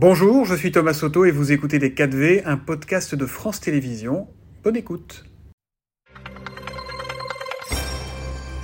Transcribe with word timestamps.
Bonjour, 0.00 0.44
je 0.44 0.54
suis 0.54 0.70
Thomas 0.70 0.92
Soto 0.92 1.24
et 1.24 1.32
vous 1.32 1.50
écoutez 1.50 1.80
Les 1.80 1.90
4V, 1.90 2.42
un 2.44 2.56
podcast 2.56 3.16
de 3.16 3.26
France 3.26 3.58
Télévisions. 3.58 4.28
Bonne 4.62 4.76
écoute. 4.76 5.24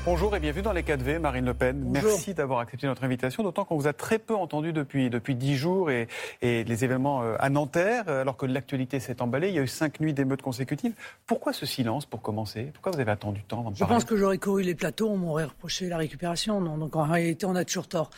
Bonjour 0.04 0.36
et 0.36 0.38
bienvenue 0.38 0.62
dans 0.62 0.72
les 0.72 0.82
4V, 0.82 1.18
Marine 1.18 1.46
Le 1.46 1.54
Pen. 1.54 1.82
Merci 1.90 2.34
d'avoir 2.34 2.60
accepté 2.60 2.86
notre 2.86 3.02
invitation, 3.02 3.42
d'autant 3.42 3.64
qu'on 3.64 3.76
vous 3.76 3.88
a 3.88 3.92
très 3.92 4.20
peu 4.20 4.36
entendu 4.36 4.72
depuis, 4.72 5.10
depuis 5.10 5.34
10 5.34 5.56
jours 5.56 5.90
et, 5.90 6.06
et 6.40 6.62
les 6.62 6.84
événements 6.84 7.22
euh, 7.22 7.34
à 7.40 7.48
Nanterre, 7.48 8.08
alors 8.08 8.36
que 8.36 8.46
l'actualité 8.46 9.00
s'est 9.00 9.20
emballée. 9.20 9.48
Il 9.48 9.54
y 9.54 9.58
a 9.58 9.62
eu 9.62 9.66
cinq 9.66 9.98
nuits 9.98 10.12
d'émeutes 10.12 10.42
consécutives. 10.42 10.92
Pourquoi 11.26 11.52
ce 11.52 11.66
silence 11.66 12.06
pour 12.06 12.22
commencer? 12.22 12.70
Pourquoi 12.74 12.92
vous 12.92 13.00
avez 13.00 13.10
attendu 13.10 13.42
tant 13.48 13.60
avant 13.60 13.72
de 13.72 13.76
Je 13.76 13.84
pense 13.84 14.04
que 14.04 14.16
j'aurais 14.16 14.38
couru 14.38 14.62
les 14.62 14.76
plateaux, 14.76 15.08
on 15.08 15.16
m'aurait 15.16 15.46
reproché 15.46 15.88
la 15.88 15.96
récupération. 15.96 16.60
Non, 16.60 16.78
donc 16.78 16.94
en 16.94 17.04
réalité, 17.04 17.46
on 17.46 17.56
a 17.56 17.64
toujours 17.64 17.88
tort. 17.88 18.10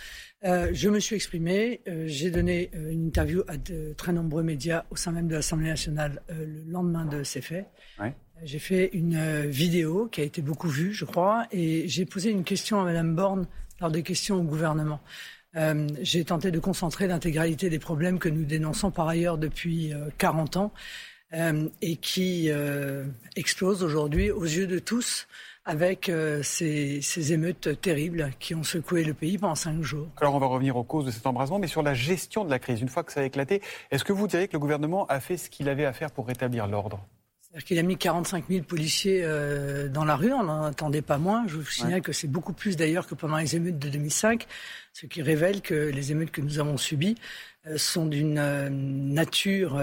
Euh, 0.45 0.69
je 0.73 0.89
me 0.89 1.01
suis 1.01 1.17
exprimé, 1.17 1.81
euh, 1.89 2.05
j'ai 2.07 2.31
donné 2.31 2.71
euh, 2.75 2.91
une 2.91 3.07
interview 3.07 3.43
à 3.49 3.57
de 3.57 3.95
très 3.97 4.13
nombreux 4.13 4.43
médias 4.43 4.85
au 4.91 4.97
sein 4.97 5.11
même 5.11 5.29
de 5.29 5.35
l'Assemblée 5.35 5.69
nationale 5.69 6.21
le 6.29 6.71
lendemain 6.71 7.07
de 7.07 7.25
ces 7.25 7.41
faits. 7.41 7.67
Ouais. 7.99 8.15
J'ai 8.43 8.59
fait 8.59 8.91
une 8.93 9.47
vidéo 9.47 10.09
qui 10.09 10.21
a 10.21 10.25
été 10.25 10.43
beaucoup 10.43 10.69
vue, 10.69 10.93
je 10.93 11.07
crois, 11.07 11.47
et 11.53 11.89
j'ai 11.89 12.05
posé 12.05 12.31
une 12.31 12.45
question 12.45 12.79
à 12.79 12.85
Madame 12.85 13.15
Borne 13.15 13.47
lors 13.81 13.91
des 13.91 14.03
questions 14.03 14.37
au 14.37 14.43
gouvernement. 14.43 15.01
J'ai 16.03 16.23
tenté 16.23 16.51
de 16.51 16.59
concentrer 16.59 17.07
l'intégralité 17.07 17.71
des 17.71 17.79
problèmes 17.79 18.19
que 18.19 18.29
nous 18.29 18.45
dénonçons 18.45 18.91
par 18.91 19.09
ailleurs 19.09 19.39
depuis 19.39 19.95
euh, 19.95 20.11
40 20.19 20.59
ans 20.59 20.73
et 21.83 21.97
qui 21.97 22.51
explosent 23.35 23.83
aujourd'hui 23.83 24.31
aux 24.31 24.45
yeux 24.45 24.67
de 24.67 24.79
tous 24.79 25.27
avec 25.67 26.09
euh, 26.09 26.43
ces, 26.45 27.03
ces, 27.03 27.33
émeutes 27.33 27.81
terribles 27.81 28.31
qui 28.39 28.55
ont 28.55 28.63
secoué 28.63 29.03
le 29.03 29.15
pays 29.15 29.37
pendant 29.37 29.57
cinq 29.57 29.83
jours. 29.83 30.09
Alors 30.19 30.37
on 30.37 30.39
va 30.39 30.47
revenir 30.47 30.77
aux 30.77 30.85
causes 30.85 31.05
de 31.05 31.11
cet 31.11 31.27
embrasement, 31.27 31.59
mais 31.59 31.67
sur 31.67 31.83
la 31.83 31.93
gestion 31.93 32.45
de 32.45 32.51
la 32.51 32.61
crise, 32.61 32.81
une 32.81 32.89
fois 32.89 33.03
que 33.03 33.13
ça 33.13 33.21
a 33.21 33.25
éclaté, 33.25 33.61
est-ce 33.91 34.05
que 34.05 34.13
vous 34.13 34.29
diriez 34.29 34.47
que 34.47 34.53
le 34.53 34.61
gouvernement 34.61 35.07
a 35.07 35.19
fait 35.19 35.37
ce 35.37 35.51
qu'il 35.51 35.69
avait 35.69 35.85
à 35.85 35.93
faire 35.93 36.13
pour 36.13 36.29
rétablir 36.29 36.69
l'ordre? 36.69 37.05
C'est-à-dire 37.41 37.65
qu'il 37.65 37.79
a 37.81 37.83
mis 37.83 37.97
45 37.97 38.45
000 38.49 38.65
policiers 38.65 39.23
euh, 39.25 39.89
dans 39.89 40.05
la 40.05 40.15
rue, 40.15 40.33
on 40.33 40.45
n'en 40.45 40.63
attendait 40.63 41.03
pas 41.03 41.19
moins. 41.19 41.45
Je 41.49 41.57
vous 41.57 41.65
signale 41.65 41.95
ouais. 41.95 42.01
que 42.01 42.13
c'est 42.13 42.29
beaucoup 42.29 42.53
plus 42.53 42.77
d'ailleurs 42.77 43.09
que 43.09 43.17
pendant 43.17 43.39
les 43.39 43.57
émeutes 43.57 43.79
de 43.79 43.89
2005, 43.89 44.47
ce 44.93 45.07
qui 45.07 45.21
révèle 45.21 45.63
que 45.63 45.75
les 45.75 46.13
émeutes 46.13 46.31
que 46.31 46.43
nous 46.43 46.61
avons 46.61 46.77
subies 46.77 47.17
euh, 47.67 47.77
sont 47.77 48.07
d'une 48.07 48.35
nature 49.13 49.81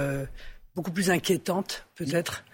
beaucoup 0.75 0.91
plus 0.91 1.09
inquiétante 1.11 1.85
peut-être 1.95 2.45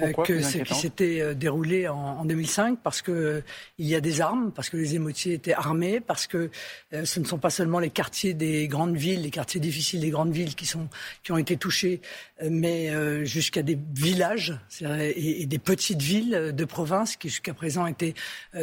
euh, 0.00 0.12
que 0.24 0.40
ce 0.40 0.58
qui 0.58 0.74
s'était 0.74 1.34
déroulé 1.34 1.86
en, 1.86 1.96
en, 1.96 2.24
2005 2.24 2.78
parce 2.82 3.02
que 3.02 3.12
euh, 3.12 3.40
il 3.78 3.86
y 3.86 3.94
a 3.94 4.00
des 4.00 4.20
armes, 4.22 4.50
parce 4.50 4.70
que 4.70 4.76
les 4.78 4.94
émotiers 4.94 5.34
étaient 5.34 5.52
armés, 5.52 6.00
parce 6.00 6.26
que 6.26 6.50
euh, 6.94 7.04
ce 7.04 7.20
ne 7.20 7.24
sont 7.26 7.38
pas 7.38 7.50
seulement 7.50 7.78
les 7.78 7.90
quartiers 7.90 8.32
des 8.32 8.68
grandes 8.68 8.96
villes, 8.96 9.22
les 9.22 9.30
quartiers 9.30 9.60
difficiles 9.60 10.00
des 10.00 10.10
grandes 10.10 10.32
villes 10.32 10.54
qui 10.54 10.64
sont 10.64 10.88
qui 11.22 11.32
ont 11.32 11.36
été 11.36 11.56
touchés, 11.56 12.00
mais 12.48 12.90
jusqu'à 13.24 13.62
des 13.62 13.78
villages 13.94 14.58
et, 14.80 15.42
et, 15.42 15.46
des 15.46 15.58
petites 15.58 16.02
villes 16.02 16.52
de 16.54 16.64
province 16.64 17.16
qui 17.16 17.28
jusqu'à 17.28 17.54
présent 17.54 17.86
étaient 17.86 18.14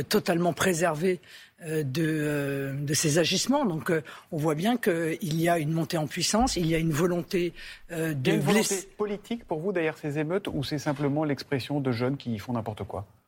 totalement 0.09 0.53
préservées 0.53 1.21
de, 1.65 2.75
de, 2.79 2.93
ces 2.93 3.17
agissements. 3.17 3.65
Donc 3.65 3.91
on 4.31 4.37
voit 4.37 4.55
bien 4.55 4.77
qu'il 4.77 5.41
y 5.41 5.49
a 5.49 5.59
une 5.59 5.71
montée 5.71 5.97
en 5.97 6.07
puissance, 6.07 6.55
il 6.55 6.67
y 6.67 6.75
a 6.75 6.77
une 6.77 6.91
volonté 6.91 7.53
de 7.89 8.13
il 8.15 8.27
y 8.27 8.31
a 8.31 8.33
une 8.35 8.41
volonté 8.41 8.75
politique 8.97 9.45
pour 9.45 9.59
vous 9.59 9.71
derrière 9.71 9.97
ces 9.97 10.19
émeutes 10.19 10.47
ou 10.47 10.63
c'est 10.63 10.79
simplement 10.79 11.23
l'expression 11.23 11.79
de 11.79 11.91
jeunes 11.91 12.17
qui 12.17 12.37
font 12.39 12.53
n'importe 12.53 12.83
quoi? 12.83 13.05
euh, 13.05 13.18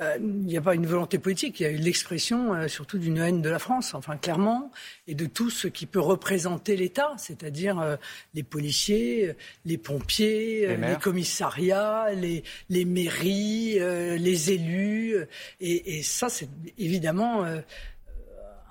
il 0.00 0.46
n'y 0.46 0.56
a 0.56 0.60
pas 0.60 0.74
une 0.74 0.86
volonté 0.86 1.18
politique, 1.18 1.58
il 1.58 1.62
y 1.64 1.66
a 1.66 1.70
eu 1.70 1.76
l'expression 1.76 2.54
euh, 2.54 2.68
surtout 2.68 2.98
d'une 2.98 3.18
haine 3.18 3.42
de 3.42 3.50
la 3.50 3.58
France, 3.58 3.94
enfin 3.94 4.16
clairement, 4.16 4.70
et 5.08 5.14
de 5.14 5.26
tout 5.26 5.50
ce 5.50 5.66
qui 5.66 5.86
peut 5.86 6.00
représenter 6.00 6.76
l'État, 6.76 7.14
c'est-à-dire 7.16 7.80
euh, 7.80 7.96
les 8.34 8.44
policiers, 8.44 9.34
les 9.64 9.76
pompiers, 9.76 10.68
les, 10.68 10.76
les 10.76 10.96
commissariats, 10.96 12.12
les, 12.12 12.44
les 12.68 12.84
mairies, 12.84 13.80
euh, 13.80 14.16
les 14.16 14.52
élus, 14.52 15.16
et, 15.60 15.98
et 15.98 16.02
ça 16.02 16.28
c'est 16.28 16.48
évidemment 16.78 17.44
euh, 17.44 17.60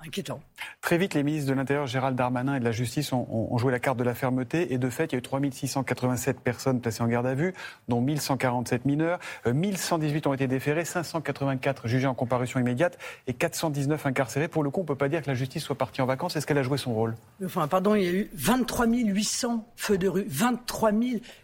inquiétant. 0.06 0.40
Très 0.80 0.98
vite, 0.98 1.14
les 1.14 1.22
ministres 1.22 1.48
de 1.50 1.54
l'Intérieur, 1.54 1.86
Gérald 1.86 2.16
Darmanin 2.16 2.56
et 2.56 2.60
de 2.60 2.64
la 2.64 2.72
Justice, 2.72 3.12
ont, 3.12 3.26
ont, 3.30 3.58
joué 3.58 3.72
la 3.72 3.78
carte 3.78 3.98
de 3.98 4.04
la 4.04 4.14
fermeté. 4.14 4.72
Et 4.72 4.78
de 4.78 4.90
fait, 4.90 5.06
il 5.06 5.12
y 5.12 5.14
a 5.16 5.18
eu 5.18 5.22
3687 5.22 6.40
personnes 6.40 6.80
placées 6.80 7.02
en 7.02 7.08
garde 7.08 7.26
à 7.26 7.34
vue, 7.34 7.54
dont 7.88 8.00
1147 8.00 8.84
mineurs. 8.84 9.18
1118 9.46 10.26
ont 10.26 10.34
été 10.34 10.46
déférés, 10.46 10.84
584 10.84 11.88
jugés 11.88 12.06
en 12.06 12.14
comparution 12.14 12.60
immédiate 12.60 12.98
et 13.26 13.34
419 13.34 14.06
incarcérés. 14.06 14.48
Pour 14.48 14.62
le 14.62 14.70
coup, 14.70 14.80
on 14.80 14.84
ne 14.84 14.88
peut 14.88 14.94
pas 14.94 15.08
dire 15.08 15.22
que 15.22 15.28
la 15.28 15.34
justice 15.34 15.62
soit 15.62 15.76
partie 15.76 16.02
en 16.02 16.06
vacances. 16.06 16.36
Est-ce 16.36 16.46
qu'elle 16.46 16.58
a 16.58 16.62
joué 16.62 16.78
son 16.78 16.94
rôle? 16.94 17.14
Enfin, 17.44 17.68
pardon, 17.68 17.94
il 17.94 18.04
y 18.04 18.08
a 18.08 18.12
eu 18.12 18.30
23 18.34 18.86
800 18.86 19.66
feux 19.76 19.98
de 19.98 20.08
rue. 20.08 20.24
23 20.28 20.92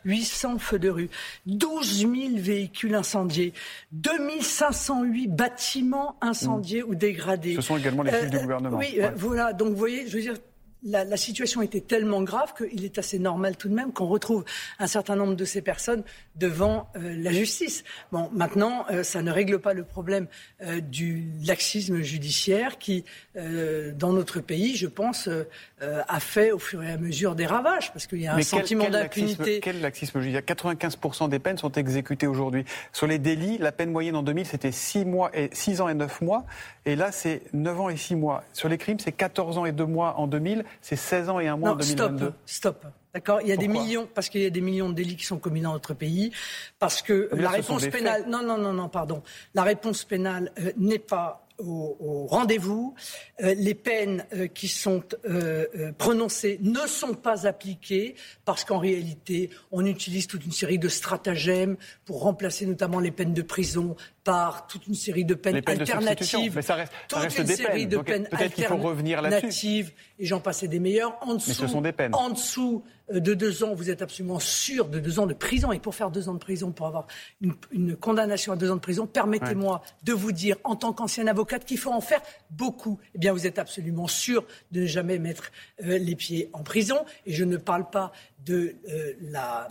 800 0.04 0.58
feux 0.58 0.78
de 0.78 0.90
rue. 0.90 1.10
12 1.46 1.98
000 1.98 2.12
véhicules 2.36 2.94
incendiés. 2.94 3.52
2508 3.92 5.28
bâtiments 5.28 6.16
incendiés 6.20 6.82
mmh. 6.82 6.88
ou 6.88 6.94
dégradés. 6.94 7.54
Ce 7.56 7.60
sont 7.60 7.76
également 7.76 8.02
les 8.02 8.10
chiffres 8.10 8.34
euh, 8.34 8.40
du 8.40 8.43
gouvernement. 8.44 8.78
Oui, 8.78 8.96
ouais. 8.98 9.12
voilà. 9.16 9.52
Donc, 9.52 9.70
vous 9.70 9.76
voyez, 9.76 10.06
je 10.06 10.16
veux 10.16 10.22
dire, 10.22 10.36
la, 10.84 11.04
la, 11.04 11.16
situation 11.16 11.62
était 11.62 11.80
tellement 11.80 12.22
grave 12.22 12.52
qu'il 12.54 12.84
est 12.84 12.98
assez 12.98 13.18
normal 13.18 13.56
tout 13.56 13.68
de 13.68 13.74
même 13.74 13.92
qu'on 13.92 14.06
retrouve 14.06 14.44
un 14.78 14.86
certain 14.86 15.16
nombre 15.16 15.34
de 15.34 15.44
ces 15.44 15.62
personnes 15.62 16.04
devant 16.36 16.88
euh, 16.96 17.14
la 17.16 17.32
justice. 17.32 17.84
Bon, 18.12 18.28
maintenant, 18.32 18.84
euh, 18.90 19.02
ça 19.02 19.22
ne 19.22 19.30
règle 19.30 19.58
pas 19.58 19.72
le 19.72 19.84
problème 19.84 20.26
euh, 20.62 20.80
du 20.80 21.24
laxisme 21.46 22.00
judiciaire 22.02 22.78
qui, 22.78 23.04
euh, 23.36 23.92
dans 23.92 24.12
notre 24.12 24.40
pays, 24.40 24.76
je 24.76 24.86
pense, 24.86 25.28
euh, 25.28 25.44
a 25.80 26.20
fait 26.20 26.52
au 26.52 26.58
fur 26.58 26.82
et 26.82 26.90
à 26.90 26.96
mesure 26.96 27.34
des 27.34 27.46
ravages, 27.46 27.92
parce 27.92 28.06
qu'il 28.06 28.20
y 28.20 28.26
a 28.26 28.34
un 28.34 28.36
Mais 28.36 28.42
sentiment 28.42 28.88
d'impunité. 28.88 29.60
Quel 29.60 29.80
laxisme 29.80 30.20
judiciaire? 30.20 30.42
95% 30.42 31.28
des 31.28 31.38
peines 31.38 31.58
sont 31.58 31.72
exécutées 31.72 32.26
aujourd'hui. 32.26 32.64
Sur 32.92 33.06
les 33.06 33.18
délits, 33.18 33.58
la 33.58 33.72
peine 33.72 33.90
moyenne 33.90 34.16
en 34.16 34.22
2000, 34.22 34.46
c'était 34.46 34.72
6, 34.72 35.04
mois 35.04 35.30
et, 35.34 35.50
6 35.52 35.80
ans 35.80 35.88
et 35.88 35.94
9 35.94 36.20
mois, 36.22 36.44
et 36.86 36.96
là, 36.96 37.12
c'est 37.12 37.42
9 37.52 37.80
ans 37.80 37.88
et 37.88 37.96
6 37.96 38.16
mois. 38.16 38.44
Sur 38.52 38.68
les 38.68 38.78
crimes, 38.78 38.98
c'est 38.98 39.12
14 39.12 39.58
ans 39.58 39.66
et 39.66 39.72
2 39.72 39.84
mois 39.84 40.14
en 40.18 40.26
2000, 40.26 40.64
c'est 40.80 40.96
16 40.96 41.28
ans 41.28 41.40
et 41.40 41.48
1 41.48 41.56
mois 41.56 41.70
non, 41.70 41.74
en 41.74 41.78
2022. 41.78 42.24
Stop, 42.24 42.34
stop. 42.46 42.86
D'accord 43.14 43.40
Il 43.42 43.48
y 43.48 43.52
a 43.52 43.54
Pourquoi 43.54 43.72
des 43.72 43.80
millions, 43.80 44.08
parce 44.12 44.28
qu'il 44.28 44.42
y 44.42 44.46
a 44.46 44.50
des 44.50 44.60
millions 44.60 44.88
de 44.88 44.94
délits 44.94 45.16
qui 45.16 45.24
sont 45.24 45.38
commis 45.38 45.60
dans 45.60 45.72
notre 45.72 45.94
pays, 45.94 46.32
parce 46.78 47.00
que 47.00 47.28
Mais 47.32 47.42
la 47.42 47.50
réponse 47.50 47.86
pénale. 47.86 48.24
Non, 48.28 48.42
non, 48.42 48.58
non, 48.58 48.72
non, 48.72 48.88
pardon. 48.88 49.22
La 49.54 49.62
réponse 49.62 50.04
pénale 50.04 50.50
euh, 50.58 50.72
n'est 50.76 50.98
pas 50.98 51.44
au, 51.58 51.96
au 52.00 52.26
rendez-vous. 52.26 52.94
Euh, 53.42 53.54
les 53.54 53.74
peines 53.74 54.26
euh, 54.32 54.46
qui 54.46 54.68
sont 54.68 55.02
euh, 55.26 55.92
prononcées 55.98 56.58
ne 56.62 56.86
sont 56.86 57.14
pas 57.14 57.46
appliquées 57.46 58.14
parce 58.44 58.64
qu'en 58.64 58.78
réalité, 58.78 59.50
on 59.70 59.84
utilise 59.84 60.26
toute 60.26 60.44
une 60.44 60.52
série 60.52 60.78
de 60.78 60.88
stratagèmes 60.88 61.76
pour 62.04 62.22
remplacer 62.22 62.66
notamment 62.66 63.00
les 63.00 63.10
peines 63.10 63.34
de 63.34 63.42
prison 63.42 63.96
par 64.24 64.66
toute 64.66 64.86
une 64.86 64.94
série 64.94 65.24
de 65.26 65.34
peines, 65.34 65.60
peines 65.60 65.80
alternatives. 65.80 66.50
De 66.50 66.56
Mais 66.56 66.62
ça 66.62 66.74
reste, 66.74 66.92
ça 66.92 66.98
toute 67.08 67.18
reste 67.18 67.38
une 67.38 67.44
des 67.44 67.56
série 67.56 67.80
peines. 67.80 67.88
de 67.88 67.96
Donc, 67.96 68.06
peines 68.06 68.28
peut-être 68.28 68.54
qu'il 68.54 68.64
faut 68.64 68.76
revenir 68.78 69.18
alternatives. 69.18 69.92
Et 70.18 70.24
j'en 70.24 70.40
passais 70.40 70.66
des 70.66 70.80
meilleurs. 70.80 71.16
En 71.20 71.34
dessous, 71.34 71.50
Mais 71.50 71.54
ce 71.54 71.66
sont 71.66 71.82
des 71.82 71.92
peines. 71.92 72.14
En 72.14 72.30
dessous 72.30 72.82
euh, 73.12 73.20
de 73.20 73.34
deux 73.34 73.62
ans, 73.64 73.74
vous 73.74 73.90
êtes 73.90 74.00
absolument 74.00 74.40
sûr 74.40 74.88
de 74.88 74.98
deux 74.98 75.18
ans 75.18 75.26
de 75.26 75.34
prison. 75.34 75.72
Et 75.72 75.78
pour 75.78 75.94
faire 75.94 76.10
deux 76.10 76.28
ans 76.30 76.34
de 76.34 76.38
prison, 76.38 76.72
pour 76.72 76.86
avoir 76.86 77.06
une, 77.42 77.54
une 77.70 77.96
condamnation 77.96 78.52
à 78.52 78.56
deux 78.56 78.70
ans 78.70 78.76
de 78.76 78.80
prison, 78.80 79.06
permettez-moi 79.06 79.74
ouais. 79.74 79.90
de 80.04 80.12
vous 80.14 80.32
dire, 80.32 80.56
en 80.64 80.74
tant 80.74 80.94
qu'ancienne 80.94 81.28
avocate, 81.28 81.66
qu'il 81.66 81.78
faut 81.78 81.92
en 81.92 82.00
faire 82.00 82.22
beaucoup. 82.50 82.98
Eh 83.14 83.18
bien, 83.18 83.32
vous 83.32 83.46
êtes 83.46 83.58
absolument 83.58 84.08
sûr 84.08 84.46
de 84.72 84.80
ne 84.80 84.86
jamais 84.86 85.18
mettre 85.18 85.52
euh, 85.84 85.98
les 85.98 86.16
pieds 86.16 86.48
en 86.54 86.62
prison. 86.62 87.04
Et 87.26 87.32
je 87.32 87.44
ne 87.44 87.58
parle 87.58 87.90
pas 87.90 88.10
de 88.46 88.76
euh, 88.88 89.12
la 89.20 89.68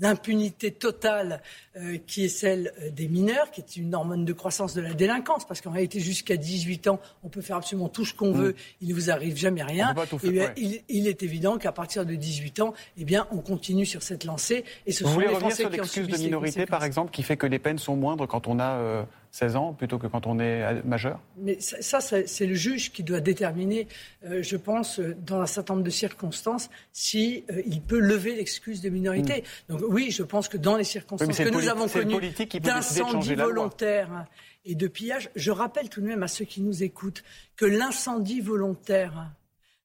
l'impunité 0.00 0.70
totale 0.70 1.42
euh, 1.76 1.98
qui 2.06 2.24
est 2.24 2.28
celle 2.28 2.72
euh, 2.80 2.90
des 2.90 3.08
mineurs, 3.08 3.50
qui 3.50 3.60
est 3.60 3.76
une 3.76 3.94
hormone 3.94 4.24
de 4.24 4.32
croissance 4.32 4.74
de 4.74 4.80
la 4.80 4.94
délinquance, 4.94 5.46
parce 5.46 5.60
qu'en 5.60 5.70
réalité, 5.70 6.00
jusqu'à 6.00 6.36
18 6.36 6.88
ans, 6.88 7.00
on 7.22 7.28
peut 7.28 7.40
faire 7.40 7.56
absolument 7.56 7.88
tout 7.88 8.04
ce 8.04 8.14
qu'on 8.14 8.32
mmh. 8.32 8.40
veut, 8.40 8.54
il 8.80 8.88
ne 8.88 8.94
vous 8.94 9.10
arrive 9.10 9.36
jamais 9.36 9.62
rien. 9.62 9.94
Faire, 9.94 10.24
et 10.24 10.38
ouais. 10.38 10.52
il, 10.56 10.80
il, 10.88 11.06
est 11.06 11.22
évident 11.22 11.58
qu'à 11.58 11.72
partir 11.72 12.04
de 12.04 12.14
18 12.14 12.60
ans, 12.60 12.74
eh 12.96 13.04
bien, 13.04 13.26
on 13.32 13.38
continue 13.38 13.86
sur 13.86 14.02
cette 14.02 14.24
lancée. 14.24 14.64
Et 14.86 14.92
ce 14.92 15.04
vous 15.04 15.10
sont 15.10 15.14
voulez 15.14 15.26
les 15.26 15.34
revenir 15.34 15.50
Français 15.50 15.62
sur 15.62 15.70
l'excuse 15.70 16.08
de 16.08 16.16
minorité, 16.16 16.66
par 16.66 16.84
exemple, 16.84 17.10
qui 17.10 17.22
fait 17.22 17.36
que 17.36 17.46
les 17.46 17.58
peines 17.58 17.78
sont 17.78 17.96
moindres 17.96 18.26
quand 18.26 18.48
on 18.48 18.58
a 18.58 18.72
euh, 18.76 19.04
16 19.30 19.56
ans 19.56 19.72
plutôt 19.72 19.98
que 19.98 20.06
quand 20.06 20.26
on 20.26 20.38
est 20.38 20.82
majeur 20.84 21.20
Mais 21.36 21.60
ça, 21.60 22.00
ça 22.00 22.26
c'est 22.26 22.46
le 22.46 22.54
juge 22.54 22.92
qui 22.92 23.02
doit 23.02 23.20
déterminer, 23.20 23.86
euh, 24.24 24.42
je 24.42 24.56
pense, 24.56 25.00
dans 25.00 25.40
un 25.40 25.46
certain 25.46 25.74
nombre 25.74 25.84
de 25.84 25.90
circonstances, 25.90 26.70
si 26.92 27.44
euh, 27.50 27.62
il 27.66 27.80
peut 27.80 27.98
lever 27.98 28.34
l'excuse 28.34 28.80
de 28.80 28.88
minorité. 28.88 29.42
Mmh. 29.42 29.72
Donc 29.72 29.82
oui, 29.88 30.10
je 30.10 30.22
pense 30.22 30.48
que 30.48 30.56
dans 30.56 30.76
les 30.76 30.84
circonstances 30.84 31.38
oui, 31.38 31.44
que 31.44 31.50
nous 31.50 31.68
avons 31.68 31.88
connues 31.88 32.32
d'incendie 32.60 33.34
volontaire 33.34 34.26
et 34.64 34.74
de 34.74 34.86
pillage, 34.86 35.30
je 35.34 35.50
rappelle 35.50 35.88
tout 35.88 36.00
de 36.00 36.06
même 36.06 36.22
à 36.22 36.28
ceux 36.28 36.44
qui 36.44 36.60
nous 36.60 36.82
écoutent 36.82 37.22
que 37.56 37.64
l'incendie 37.64 38.40
volontaire 38.40 39.30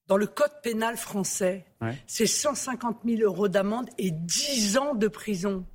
dans 0.08 0.18
le 0.18 0.28
code 0.28 0.52
pénal 0.62 0.98
français, 0.98 1.66
ouais. 1.82 1.98
c'est 2.08 2.26
150 2.26 3.00
000 3.06 3.22
euros 3.22 3.48
d'amende 3.48 3.90
et 3.98 4.12
10 4.12 4.78
ans 4.78 4.96
de 4.96 5.08
prison. 5.08 5.66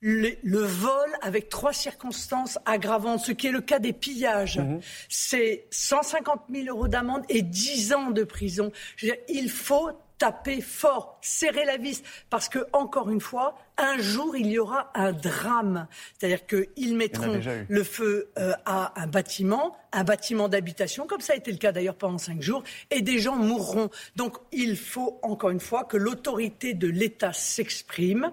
Le, 0.00 0.30
le, 0.42 0.58
vol 0.58 1.08
avec 1.22 1.48
trois 1.48 1.72
circonstances 1.72 2.58
aggravantes, 2.66 3.20
ce 3.20 3.32
qui 3.32 3.46
est 3.46 3.52
le 3.52 3.62
cas 3.62 3.78
des 3.78 3.94
pillages, 3.94 4.58
mmh. 4.58 4.80
c'est 5.08 5.66
150 5.70 6.42
000 6.52 6.66
euros 6.68 6.88
d'amende 6.88 7.22
et 7.28 7.42
10 7.42 7.94
ans 7.94 8.10
de 8.10 8.24
prison. 8.24 8.70
Je 8.96 9.06
veux 9.06 9.12
dire, 9.12 9.22
il 9.28 9.50
faut 9.50 9.90
taper 10.18 10.60
fort, 10.60 11.18
serrer 11.22 11.64
la 11.64 11.76
vis, 11.76 12.02
parce 12.30 12.48
que 12.48 12.66
encore 12.72 13.10
une 13.10 13.20
fois, 13.20 13.56
un 13.76 13.98
jour 13.98 14.36
il 14.36 14.48
y 14.48 14.58
aura 14.58 14.90
un 14.94 15.12
drame, 15.12 15.86
c'est-à-dire 16.18 16.46
qu'ils 16.46 16.96
mettront 16.96 17.40
le 17.68 17.84
feu 17.84 18.30
euh, 18.38 18.52
à 18.64 19.00
un 19.00 19.06
bâtiment, 19.06 19.76
un 19.92 20.04
bâtiment 20.04 20.48
d'habitation, 20.48 21.06
comme 21.06 21.20
ça 21.20 21.34
a 21.34 21.36
été 21.36 21.52
le 21.52 21.58
cas 21.58 21.72
d'ailleurs 21.72 21.94
pendant 21.94 22.18
cinq 22.18 22.42
jours, 22.42 22.62
et 22.90 23.00
des 23.00 23.18
gens 23.18 23.36
mourront. 23.36 23.90
Donc 24.16 24.36
il 24.52 24.76
faut 24.76 25.18
encore 25.22 25.50
une 25.50 25.60
fois 25.60 25.84
que 25.84 25.96
l'autorité 25.96 26.74
de 26.74 26.88
l'État 26.88 27.32
s'exprime 27.32 28.32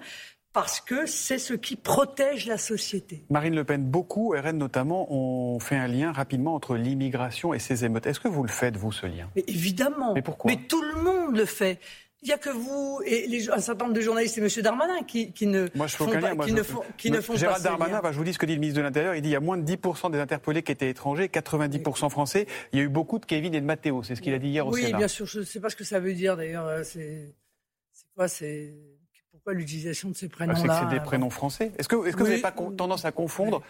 parce 0.55 0.79
que 0.79 1.05
c'est 1.05 1.37
ce 1.37 1.53
qui 1.53 1.75
protège 1.75 2.47
la 2.47 2.57
société. 2.57 3.25
Marine 3.29 3.55
Le 3.55 3.65
Pen, 3.65 3.83
beaucoup, 3.83 4.29
RN 4.29 4.57
notamment, 4.57 5.11
ont 5.13 5.59
fait 5.59 5.75
un 5.75 5.89
lien 5.89 6.13
rapidement 6.13 6.55
entre 6.55 6.77
l'immigration 6.77 7.53
et 7.53 7.59
ces 7.59 7.83
émeutes. 7.83 8.05
Est-ce 8.05 8.21
que 8.21 8.29
vous 8.29 8.41
le 8.41 8.49
faites, 8.49 8.77
vous, 8.77 8.93
ce 8.93 9.05
lien? 9.05 9.29
Mais 9.35 9.43
évidemment. 9.47 10.13
Mais 10.13 10.21
pourquoi? 10.21 10.49
Mais 10.49 10.57
tout 10.65 10.81
le 10.81 11.01
monde 11.01 11.35
le 11.35 11.43
fait. 11.43 11.81
Il 12.21 12.27
n'y 12.29 12.33
a 12.33 12.37
que 12.37 12.49
vous 12.49 13.01
et 13.05 13.27
les, 13.27 13.49
un 13.51 13.59
certain 13.59 13.83
nombre 13.83 13.97
de 13.97 14.01
journalistes 14.01 14.37
et 14.37 14.41
M. 14.41 14.47
Darmanin 14.63 15.03
qui, 15.03 15.33
ne 15.45 15.67
Moi, 15.75 15.87
je 15.87 15.95
font 15.97 16.09
pas, 16.09 16.35
qui, 16.37 16.53
ne 16.53 16.63
font, 16.63 16.83
qui 16.97 17.11
ne 17.11 17.19
font 17.19 17.35
Gérald 17.35 17.61
Darmanin, 17.61 18.01
je 18.09 18.17
vous 18.17 18.23
dis 18.23 18.31
ce 18.31 18.39
que 18.39 18.45
dit 18.45 18.53
le 18.53 18.61
ministre 18.61 18.79
de 18.79 18.85
l'Intérieur. 18.85 19.13
Il 19.13 19.21
dit 19.21 19.27
qu'il 19.27 19.33
y 19.33 19.35
a 19.35 19.41
moins 19.41 19.57
de 19.57 19.69
10% 19.69 20.09
des 20.09 20.19
interpellés 20.19 20.63
qui 20.63 20.71
étaient 20.71 20.89
étrangers, 20.89 21.27
90% 21.27 22.09
français. 22.09 22.47
Il 22.71 22.79
y 22.79 22.81
a 22.81 22.85
eu 22.85 22.89
beaucoup 22.89 23.19
de 23.19 23.25
Kevin 23.25 23.53
et 23.53 23.59
de 23.59 23.65
Mathéo. 23.65 24.03
C'est 24.03 24.15
ce 24.15 24.21
qu'il 24.21 24.33
a 24.33 24.39
dit 24.39 24.47
hier 24.47 24.65
au 24.65 24.71
Sénat. 24.71 24.87
Oui, 24.87 24.93
bien 24.93 25.09
sûr. 25.09 25.25
Je 25.25 25.39
ne 25.39 25.43
sais 25.43 25.59
pas 25.59 25.69
ce 25.69 25.75
que 25.75 25.83
ça 25.83 25.99
veut 25.99 26.13
dire 26.13 26.37
d'ailleurs. 26.37 26.65
Euh, 26.65 26.83
c'est 26.83 27.35
quoi 28.15 28.29
C'est 28.29 28.73
l'utilisation 29.47 30.09
de 30.09 30.15
ces 30.15 30.27
ah, 30.27 30.35
prénoms-là 30.35 30.87
C'est 30.89 30.95
des 30.95 31.03
prénoms 31.03 31.29
français. 31.29 31.71
Est-ce 31.77 31.87
que, 31.87 32.07
est-ce 32.07 32.15
que 32.15 32.23
vous 32.23 32.29
n'avez 32.29 32.41
pas 32.41 32.51
tendance 32.51 33.05
à 33.05 33.11
confondre 33.11 33.61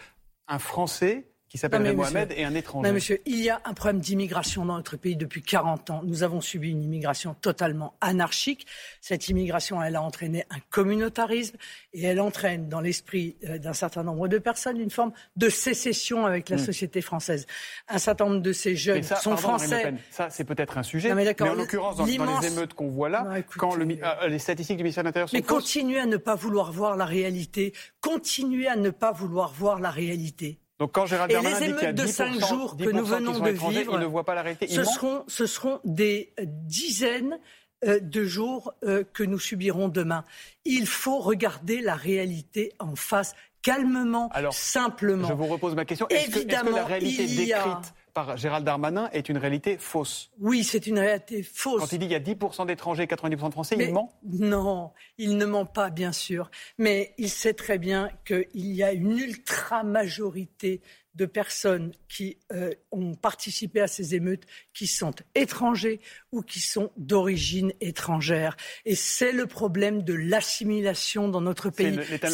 un 0.48 0.58
Français 0.58 1.28
qui 1.48 1.58
s'appelle 1.58 1.94
Mohamed 1.94 2.32
et 2.36 2.44
un 2.44 2.54
étranger. 2.54 2.88
Non, 2.88 2.94
monsieur, 2.94 3.20
il 3.24 3.40
y 3.40 3.50
a 3.50 3.60
un 3.64 3.72
problème 3.72 4.00
d'immigration 4.00 4.64
dans 4.64 4.76
notre 4.76 4.96
pays 4.96 5.16
depuis 5.16 5.42
40 5.42 5.90
ans. 5.90 6.02
Nous 6.04 6.24
avons 6.24 6.40
subi 6.40 6.70
une 6.70 6.82
immigration 6.82 7.34
totalement 7.40 7.94
anarchique. 8.00 8.66
Cette 9.00 9.28
immigration, 9.28 9.80
elle 9.82 9.94
a 9.94 10.02
entraîné 10.02 10.44
un 10.50 10.58
communautarisme 10.70 11.56
et 11.92 12.02
elle 12.02 12.20
entraîne 12.20 12.68
dans 12.68 12.80
l'esprit 12.80 13.36
euh, 13.48 13.58
d'un 13.58 13.72
certain 13.74 14.02
nombre 14.02 14.26
de 14.26 14.38
personnes 14.38 14.80
une 14.80 14.90
forme 14.90 15.12
de 15.36 15.48
sécession 15.48 16.26
avec 16.26 16.48
la 16.48 16.56
hmm. 16.56 16.60
société 16.60 17.00
française. 17.00 17.46
Un 17.88 17.98
certain 17.98 18.26
nombre 18.26 18.42
de 18.42 18.52
ces 18.52 18.74
jeunes 18.74 19.04
sont 19.04 19.36
français. 19.36 19.94
ça, 20.10 20.30
c'est 20.30 20.44
peut-être 20.44 20.78
un 20.78 20.82
sujet. 20.82 21.14
mais, 21.14 21.42
en 21.42 21.54
l'occurrence, 21.54 21.96
dans, 21.96 22.04
les 22.04 22.46
émeutes 22.46 22.74
qu'on 22.74 22.88
voit 22.88 23.08
là, 23.08 23.24
quand 23.56 23.78
euh, 23.78 24.28
les 24.28 24.38
statistiques 24.38 24.78
du 24.78 24.82
ministère 24.82 25.04
de 25.04 25.08
l'Intérieur 25.08 25.28
sont 25.28 25.36
Mais 25.36 25.42
continuez 25.42 26.00
à 26.00 26.06
ne 26.06 26.16
pas 26.16 26.34
vouloir 26.34 26.72
voir 26.72 26.96
la 26.96 27.04
réalité. 27.04 27.72
Continuez 28.00 28.66
à 28.66 28.76
ne 28.76 28.90
pas 28.90 29.12
vouloir 29.12 29.52
voir 29.52 29.78
la 29.80 29.90
réalité. 29.90 30.58
Donc 30.78 30.92
quand 30.92 31.06
Gérald 31.06 31.30
Darmanin 31.32 31.58
dit 31.58 31.74
qu'il 31.74 31.82
y 31.82 31.86
a 31.86 31.92
10%, 31.92 31.94
de 31.94 32.06
cinq 32.06 32.46
jours 32.46 32.76
que 32.76 32.90
nous 32.90 33.04
venons 33.04 33.38
de 33.38 33.50
vivre, 33.50 33.94
il 33.94 34.00
ne 34.00 34.06
voit 34.06 34.24
pas 34.24 34.34
la 34.34 34.42
réalité. 34.42 34.68
Ce 34.68 34.84
seront, 34.84 35.24
ce 35.26 35.46
seront 35.46 35.80
des 35.84 36.32
dizaines 36.38 37.38
euh, 37.84 37.98
de 38.00 38.24
jours 38.24 38.72
euh, 38.84 39.04
que 39.12 39.22
nous 39.22 39.38
subirons 39.38 39.88
demain. 39.88 40.24
Il 40.64 40.86
faut 40.86 41.18
regarder 41.18 41.80
la 41.80 41.94
réalité 41.94 42.72
en 42.78 42.96
face 42.96 43.34
calmement, 43.62 44.28
Alors, 44.32 44.54
simplement. 44.54 45.28
Je 45.28 45.34
vous 45.34 45.46
repose 45.46 45.74
ma 45.74 45.84
question. 45.84 46.06
Est-ce 46.08 46.30
que, 46.30 46.38
est 46.38 46.46
que, 46.46 46.74
la 46.74 46.84
réalité 46.84 47.26
décrite 47.26 47.94
par 48.16 48.38
Gérald 48.38 48.64
Darmanin 48.64 49.10
est 49.12 49.28
une 49.28 49.36
réalité 49.36 49.76
fausse. 49.76 50.30
Oui, 50.40 50.64
c'est 50.64 50.86
une 50.86 50.98
réalité 50.98 51.42
fausse. 51.42 51.82
Quand 51.82 51.92
il 51.92 51.98
dit 51.98 52.06
qu'il 52.06 52.12
y 52.12 52.14
a 52.14 52.34
10% 52.34 52.66
d'étrangers, 52.66 53.04
90% 53.04 53.48
de 53.48 53.52
Français, 53.52 53.76
il 53.78 53.92
ment 53.92 54.10
Non, 54.24 54.92
il 55.18 55.36
ne 55.36 55.44
ment 55.44 55.66
pas, 55.66 55.90
bien 55.90 56.12
sûr. 56.12 56.50
Mais 56.78 57.12
il 57.18 57.28
sait 57.28 57.52
très 57.52 57.76
bien 57.76 58.08
qu'il 58.24 58.46
y 58.54 58.82
a 58.82 58.92
une 58.92 59.18
ultra-majorité 59.18 60.80
de 61.14 61.26
personnes 61.26 61.92
qui 62.08 62.38
euh, 62.52 62.70
ont 62.90 63.14
participé 63.14 63.82
à 63.82 63.86
ces 63.86 64.14
émeutes 64.14 64.44
qui 64.72 64.86
sont 64.86 65.12
étrangers 65.34 66.00
ou 66.32 66.40
qui 66.40 66.60
sont 66.60 66.92
d'origine 66.96 67.74
étrangère. 67.82 68.56
Et 68.86 68.94
c'est 68.94 69.32
le 69.32 69.46
problème 69.46 70.02
de 70.04 70.14
l'assimilation 70.14 71.28
dans 71.28 71.42
notre 71.42 71.68
pays. 71.68 72.00
C'est 72.08 72.24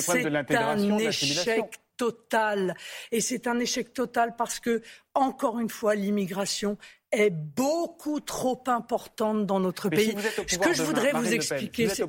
un 0.55 0.99
échec 0.99 1.81
total. 2.03 2.75
Et 3.13 3.21
c'est 3.21 3.47
un 3.47 3.59
échec 3.61 3.93
total 3.93 4.35
parce 4.37 4.59
que, 4.59 4.83
encore 5.15 5.61
une 5.61 5.69
fois, 5.69 5.95
l'immigration 5.95 6.77
est 7.13 7.31
beaucoup 7.31 8.19
trop 8.19 8.63
importante 8.67 9.47
dans 9.47 9.61
notre 9.61 9.89
pays. 9.89 10.17
Ce 10.49 10.59
que 10.59 10.73
je 10.73 10.83
voudrais 10.83 11.13
vous 11.13 11.33
expliquer, 11.33 11.89
c'est... 11.89 12.05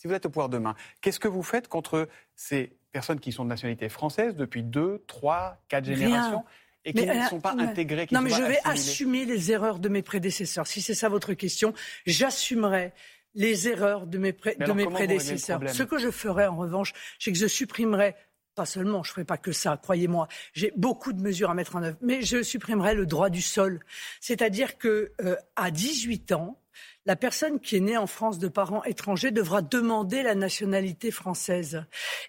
Si 0.00 0.06
vous 0.06 0.14
êtes 0.14 0.26
au 0.26 0.30
pouvoir 0.30 0.48
demain, 0.48 0.74
qu'est-ce 1.00 1.20
que 1.20 1.28
vous 1.28 1.42
faites 1.42 1.68
contre 1.68 2.08
ces 2.34 2.72
personnes 2.92 3.20
qui 3.20 3.32
sont 3.32 3.44
de 3.44 3.48
nationalité 3.48 3.88
française 3.88 4.34
depuis 4.36 4.62
deux, 4.62 5.04
trois, 5.06 5.58
quatre 5.68 5.84
générations 5.84 6.44
et 6.84 6.92
qui 6.92 7.04
ne 7.04 7.12
euh, 7.12 7.26
sont 7.28 7.40
pas 7.40 7.54
intégrées 7.58 8.06
Non, 8.12 8.20
mais 8.20 8.30
je 8.30 8.42
vais 8.42 8.60
assumer 8.64 9.24
les 9.24 9.50
erreurs 9.50 9.80
de 9.80 9.88
mes 9.88 10.02
prédécesseurs. 10.02 10.66
Si 10.66 10.80
c'est 10.80 10.94
ça 10.94 11.08
votre 11.08 11.34
question, 11.34 11.74
j'assumerai 12.06 12.92
les 13.34 13.68
erreurs 13.68 14.06
de 14.06 14.18
mes, 14.18 14.32
de 14.32 14.72
mes 14.72 14.86
prédécesseurs. 14.86 15.60
Ce 15.68 15.82
que 15.82 15.98
je 15.98 16.10
ferai 16.10 16.46
en 16.46 16.56
revanche, 16.56 16.92
c'est 17.18 17.32
que 17.32 17.38
je 17.38 17.46
supprimerai 17.46 18.14
pas 18.58 18.66
seulement, 18.66 19.04
je 19.04 19.10
ne 19.10 19.12
ferai 19.12 19.24
pas 19.24 19.38
que 19.38 19.52
ça, 19.52 19.78
croyez-moi. 19.80 20.26
J'ai 20.52 20.72
beaucoup 20.76 21.12
de 21.12 21.22
mesures 21.22 21.48
à 21.48 21.54
mettre 21.54 21.76
en 21.76 21.82
œuvre, 21.84 21.96
mais 22.00 22.22
je 22.22 22.42
supprimerai 22.42 22.96
le 22.96 23.06
droit 23.06 23.30
du 23.30 23.40
sol. 23.40 23.78
C'est-à-dire 24.20 24.78
que 24.78 25.12
euh, 25.20 25.36
à 25.54 25.70
18 25.70 26.32
ans, 26.32 26.60
la 27.06 27.16
personne 27.16 27.60
qui 27.60 27.76
est 27.76 27.80
née 27.80 27.96
en 27.96 28.06
France 28.06 28.38
de 28.38 28.48
parents 28.48 28.84
étrangers 28.84 29.30
devra 29.30 29.62
demander 29.62 30.22
la 30.22 30.34
nationalité 30.34 31.10
française. 31.10 31.84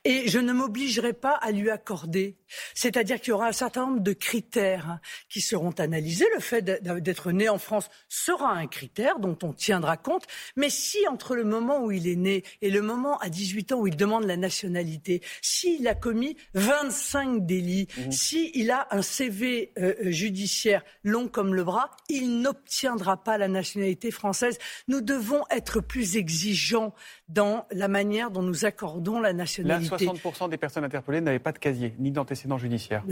Et 0.06 0.30
je 0.30 0.39
ne 0.39 0.54
m'obligerai 0.54 1.13
pas 1.13 1.33
à 1.33 1.51
lui 1.51 1.69
accorder. 1.69 2.38
C'est-à-dire 2.74 3.19
qu'il 3.19 3.30
y 3.30 3.33
aura 3.33 3.48
un 3.48 3.51
certain 3.51 3.88
nombre 3.88 4.01
de 4.01 4.13
critères 4.13 5.00
qui 5.30 5.42
seront 5.42 5.71
analysés. 5.71 6.27
Le 6.33 6.39
fait 6.39 6.62
d'être 6.62 7.31
né 7.31 7.50
en 7.50 7.57
France 7.57 7.89
sera 8.07 8.51
un 8.51 8.68
critère 8.68 9.19
dont 9.19 9.38
on 9.44 9.54
tiendra 9.54 9.98
compte. 9.98 10.25
Mais 10.56 10.69
si 10.69 11.07
entre 11.07 11.36
le 11.36 11.44
moment 11.44 11.83
où 11.83 11.92
il 11.92 12.07
est 12.07 12.15
né 12.15 12.44
et 12.62 12.69
le 12.69 12.81
moment 12.81 13.18
à 13.19 13.30
18 13.30 13.74
ans 13.74 13.80
où 13.80 13.88
il 13.88 13.98
demande 13.98 14.24
la 14.25 14.38
nationalité, 14.38 15.22
s'il 15.42 15.88
a 15.88 15.95
commis 15.95 16.38
25 16.54 17.45
délits, 17.45 17.88
mmh. 17.98 18.12
s'il 18.12 18.72
a 18.72 18.88
un 18.92 19.01
CV 19.01 19.74
euh, 19.77 19.94
euh, 20.06 20.12
judiciaire 20.12 20.83
long 21.04 21.27
comme 21.27 21.54
le 21.54 21.63
bras, 21.63 21.92
il 22.07 22.39
n'obtiendra 22.42 23.22
pas 23.24 23.38
la 23.38 23.48
nationalité 23.48 24.12
française. 24.12 24.57
Nous 24.88 25.01
devons 25.01 25.44
être 25.50 25.81
plus 25.81 26.17
exigeants 26.17 26.94
dans 27.27 27.65
la 27.71 27.88
manière 27.88 28.31
dont 28.31 28.41
nous 28.41 28.65
accordons 28.65 29.19
la 29.19 29.33
nationalité. 29.33 30.06
Là, 30.06 30.13
60% 30.13 30.50
des 30.50 30.57
personnes 30.57 30.83
interpellées 30.83 31.21
n'avaient 31.21 31.39
pas 31.39 31.51
de 31.51 31.59
casier, 31.59 31.94
ni 32.00 32.11
d'antécédent 32.11 32.57
judiciaire. 32.57 33.03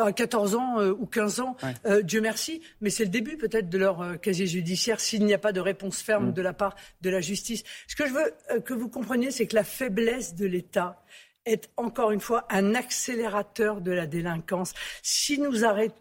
à, 0.00 0.12
14 0.12 0.54
ans 0.54 0.80
euh, 0.80 0.92
ou 0.92 1.06
15 1.06 1.40
ans, 1.40 1.56
euh, 1.86 2.02
Dieu 2.02 2.20
merci, 2.20 2.62
mais 2.80 2.90
c'est 2.90 3.04
le 3.04 3.10
début 3.10 3.36
peut-être 3.36 3.68
de 3.68 3.78
leur 3.78 4.00
euh, 4.00 4.16
casier 4.16 4.46
judiciaire 4.46 5.00
s'il 5.00 5.24
n'y 5.24 5.34
a 5.34 5.38
pas 5.38 5.52
de 5.52 5.60
réponse 5.60 6.00
ferme 6.00 6.28
mm. 6.28 6.32
de 6.32 6.42
la 6.42 6.52
part 6.52 6.74
de 7.02 7.10
la 7.10 7.20
justice. 7.20 7.62
Ce 7.86 7.96
que 7.96 8.06
je 8.06 8.12
veux 8.12 8.60
que 8.60 8.74
vous 8.74 8.88
compreniez, 8.88 9.30
c'est 9.30 9.46
que 9.46 9.54
la 9.54 9.64
faiblesse 9.64 10.34
de 10.34 10.46
l'État, 10.46 11.02
est 11.46 11.70
encore 11.76 12.10
une 12.10 12.20
fois 12.20 12.46
un 12.50 12.74
accélérateur 12.74 13.80
de 13.80 13.92
la 13.92 14.06
délinquance. 14.06 14.72
Si 15.02 15.38
nous 15.38 15.64
arrêtons, 15.64 15.94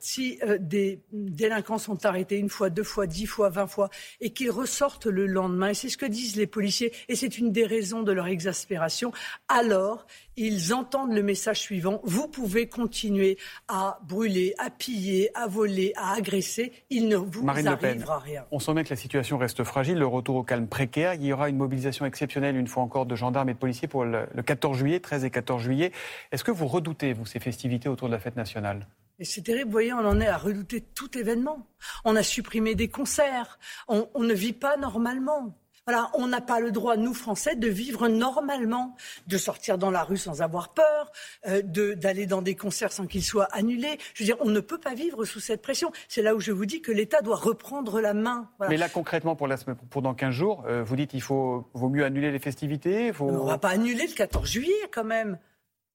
euh, 0.43 0.57
des 0.59 0.99
délinquants 1.11 1.77
sont 1.77 2.05
arrêtés 2.05 2.37
une 2.37 2.49
fois, 2.49 2.69
deux 2.69 2.83
fois, 2.83 3.07
dix 3.07 3.25
fois, 3.25 3.49
vingt 3.49 3.67
fois, 3.67 3.89
et 4.21 4.31
qu'ils 4.31 4.51
ressortent 4.51 5.05
le 5.05 5.27
lendemain, 5.27 5.69
et 5.69 5.73
c'est 5.73 5.89
ce 5.89 5.97
que 5.97 6.05
disent 6.05 6.35
les 6.35 6.47
policiers, 6.47 6.93
et 7.09 7.15
c'est 7.15 7.37
une 7.37 7.51
des 7.51 7.65
raisons 7.65 8.03
de 8.03 8.11
leur 8.11 8.27
exaspération, 8.27 9.11
alors 9.47 10.05
ils 10.37 10.73
entendent 10.73 11.13
le 11.13 11.23
message 11.23 11.59
suivant 11.59 12.01
vous 12.03 12.27
pouvez 12.27 12.67
continuer 12.67 13.37
à 13.67 13.99
brûler, 14.03 14.53
à 14.57 14.69
piller, 14.69 15.29
à 15.35 15.47
voler, 15.47 15.93
à 15.95 16.13
agresser, 16.13 16.71
il 16.89 17.07
ne 17.07 17.15
vous 17.15 17.47
arrivera 17.47 18.19
rien. 18.19 18.45
On 18.51 18.59
sent 18.59 18.73
bien 18.73 18.83
que 18.83 18.89
la 18.89 18.95
situation 18.95 19.37
reste 19.37 19.63
fragile, 19.63 19.97
le 19.97 20.07
retour 20.07 20.35
au 20.35 20.43
calme 20.43 20.67
précaire. 20.67 21.13
Il 21.15 21.25
y 21.25 21.33
aura 21.33 21.49
une 21.49 21.57
mobilisation 21.57 22.05
exceptionnelle, 22.05 22.55
une 22.55 22.67
fois 22.67 22.83
encore, 22.83 23.05
de 23.05 23.15
gendarmes 23.15 23.49
et 23.49 23.53
de 23.53 23.59
policiers 23.59 23.87
pour 23.87 24.05
le, 24.05 24.27
14 24.45 24.77
juillet, 24.77 24.99
13 24.99 25.25
et 25.25 25.29
14 25.29 25.61
juillet. 25.61 25.91
Est-ce 26.31 26.43
que 26.43 26.51
vous 26.51 26.67
redoutez, 26.67 27.13
vous, 27.13 27.25
ces 27.25 27.39
festivités 27.39 27.89
autour 27.89 28.07
de 28.07 28.13
la 28.13 28.19
fête 28.19 28.35
nationale? 28.35 28.87
Et 29.19 29.25
c'est 29.25 29.41
terrible, 29.41 29.65
vous 29.65 29.71
voyez, 29.71 29.93
on 29.93 29.99
en 29.99 30.19
est 30.19 30.27
à 30.27 30.37
redouter 30.37 30.81
tout 30.81 31.17
événement. 31.17 31.67
On 32.03 32.15
a 32.15 32.23
supprimé 32.23 32.75
des 32.75 32.87
concerts, 32.87 33.59
on 33.87 34.07
ne 34.17 34.33
vit 34.33 34.53
pas 34.53 34.75
normalement. 34.77 35.55
Voilà, 35.85 36.09
on 36.13 36.27
n'a 36.27 36.39
pas 36.39 36.61
le 36.61 36.71
droit, 36.71 36.95
nous 36.95 37.13
Français, 37.13 37.55
de 37.57 37.67
vivre 37.67 38.07
normalement, 38.07 38.95
de 39.27 39.37
sortir 39.37 39.77
dans 39.77 39.91
la 39.91 40.03
rue 40.03 40.15
sans 40.15 40.41
avoir 40.41 40.73
peur, 40.73 41.11
euh, 41.47 41.61
d'aller 41.61 42.25
dans 42.25 42.41
des 42.41 42.55
concerts 42.55 42.93
sans 42.93 43.05
qu'ils 43.05 43.23
soient 43.23 43.49
annulés. 43.51 43.97
Je 44.13 44.23
veux 44.23 44.25
dire, 44.25 44.37
on 44.39 44.49
ne 44.49 44.61
peut 44.61 44.77
pas 44.77 44.93
vivre 44.93 45.25
sous 45.25 45.41
cette 45.41 45.61
pression. 45.61 45.91
C'est 46.07 46.21
là 46.21 46.35
où 46.35 46.39
je 46.39 46.53
vous 46.53 46.65
dis 46.65 46.81
que 46.81 46.93
l'État 46.93 47.21
doit 47.21 47.35
reprendre 47.35 47.99
la 47.99 48.13
main. 48.13 48.49
Mais 48.69 48.77
là, 48.77 48.87
concrètement, 48.87 49.35
pour, 49.35 49.47
la 49.47 49.57
semaine, 49.57 49.75
pour 49.89 50.01
dans 50.01 50.13
15 50.13 50.33
jours, 50.33 50.63
euh, 50.67 50.83
vous 50.83 50.95
dites 50.95 51.11
qu'il 51.11 51.21
faut 51.21 51.69
vaut 51.73 51.89
mieux 51.89 52.05
annuler 52.05 52.31
les 52.31 52.39
festivités. 52.39 53.11
On 53.19 53.43
ne 53.43 53.49
va 53.49 53.57
pas 53.57 53.69
annuler 53.69 54.07
le 54.07 54.13
14 54.13 54.49
juillet 54.49 54.73
quand 54.89 55.03
même. 55.03 55.37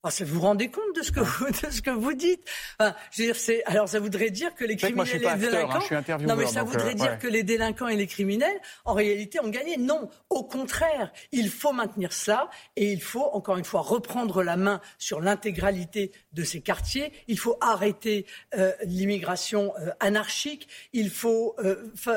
Ah, 0.04 0.10
vous 0.20 0.26
vous 0.26 0.40
rendez 0.40 0.68
compte 0.68 0.94
de 0.94 1.02
ce 1.02 1.10
que 1.10 1.18
vous, 1.18 1.46
de 1.50 1.72
ce 1.72 1.82
que 1.82 1.90
vous 1.90 2.12
dites? 2.12 2.40
Je 2.78 2.84
veux 2.84 3.26
dire, 3.26 3.36
c'est, 3.36 3.64
Alors 3.64 3.88
ça 3.88 3.98
voudrait 3.98 4.30
dire 4.30 4.54
que 4.54 4.64
les 4.64 4.76
criminels 4.76 5.08
et 5.08 5.18
les 5.18 5.36
délinquants... 5.36 5.80
Hein, 5.90 6.18
non 6.20 6.36
mais 6.36 6.46
ça 6.46 6.62
voudrait 6.62 6.92
euh, 6.92 6.94
dire 6.94 7.18
que 7.18 7.26
les 7.26 7.42
délinquants 7.42 7.88
et 7.88 7.96
les 7.96 8.06
criminels, 8.06 8.60
en 8.84 8.94
réalité, 8.94 9.40
ont 9.40 9.48
gagné. 9.48 9.76
Non, 9.76 10.08
au 10.30 10.44
contraire, 10.44 11.12
il 11.32 11.50
faut 11.50 11.72
maintenir 11.72 12.12
ça 12.12 12.48
et 12.76 12.92
il 12.92 13.02
faut, 13.02 13.24
encore 13.32 13.56
une 13.56 13.64
fois, 13.64 13.80
reprendre 13.80 14.44
la 14.44 14.56
main 14.56 14.80
sur 14.98 15.20
l'intégralité 15.20 16.12
de 16.32 16.44
ces 16.44 16.60
quartiers. 16.60 17.12
Il 17.26 17.38
faut 17.38 17.58
arrêter 17.60 18.24
euh, 18.56 18.72
l'immigration 18.84 19.74
euh, 19.80 19.90
anarchique. 19.98 20.68
Il 20.92 21.10
faut 21.10 21.56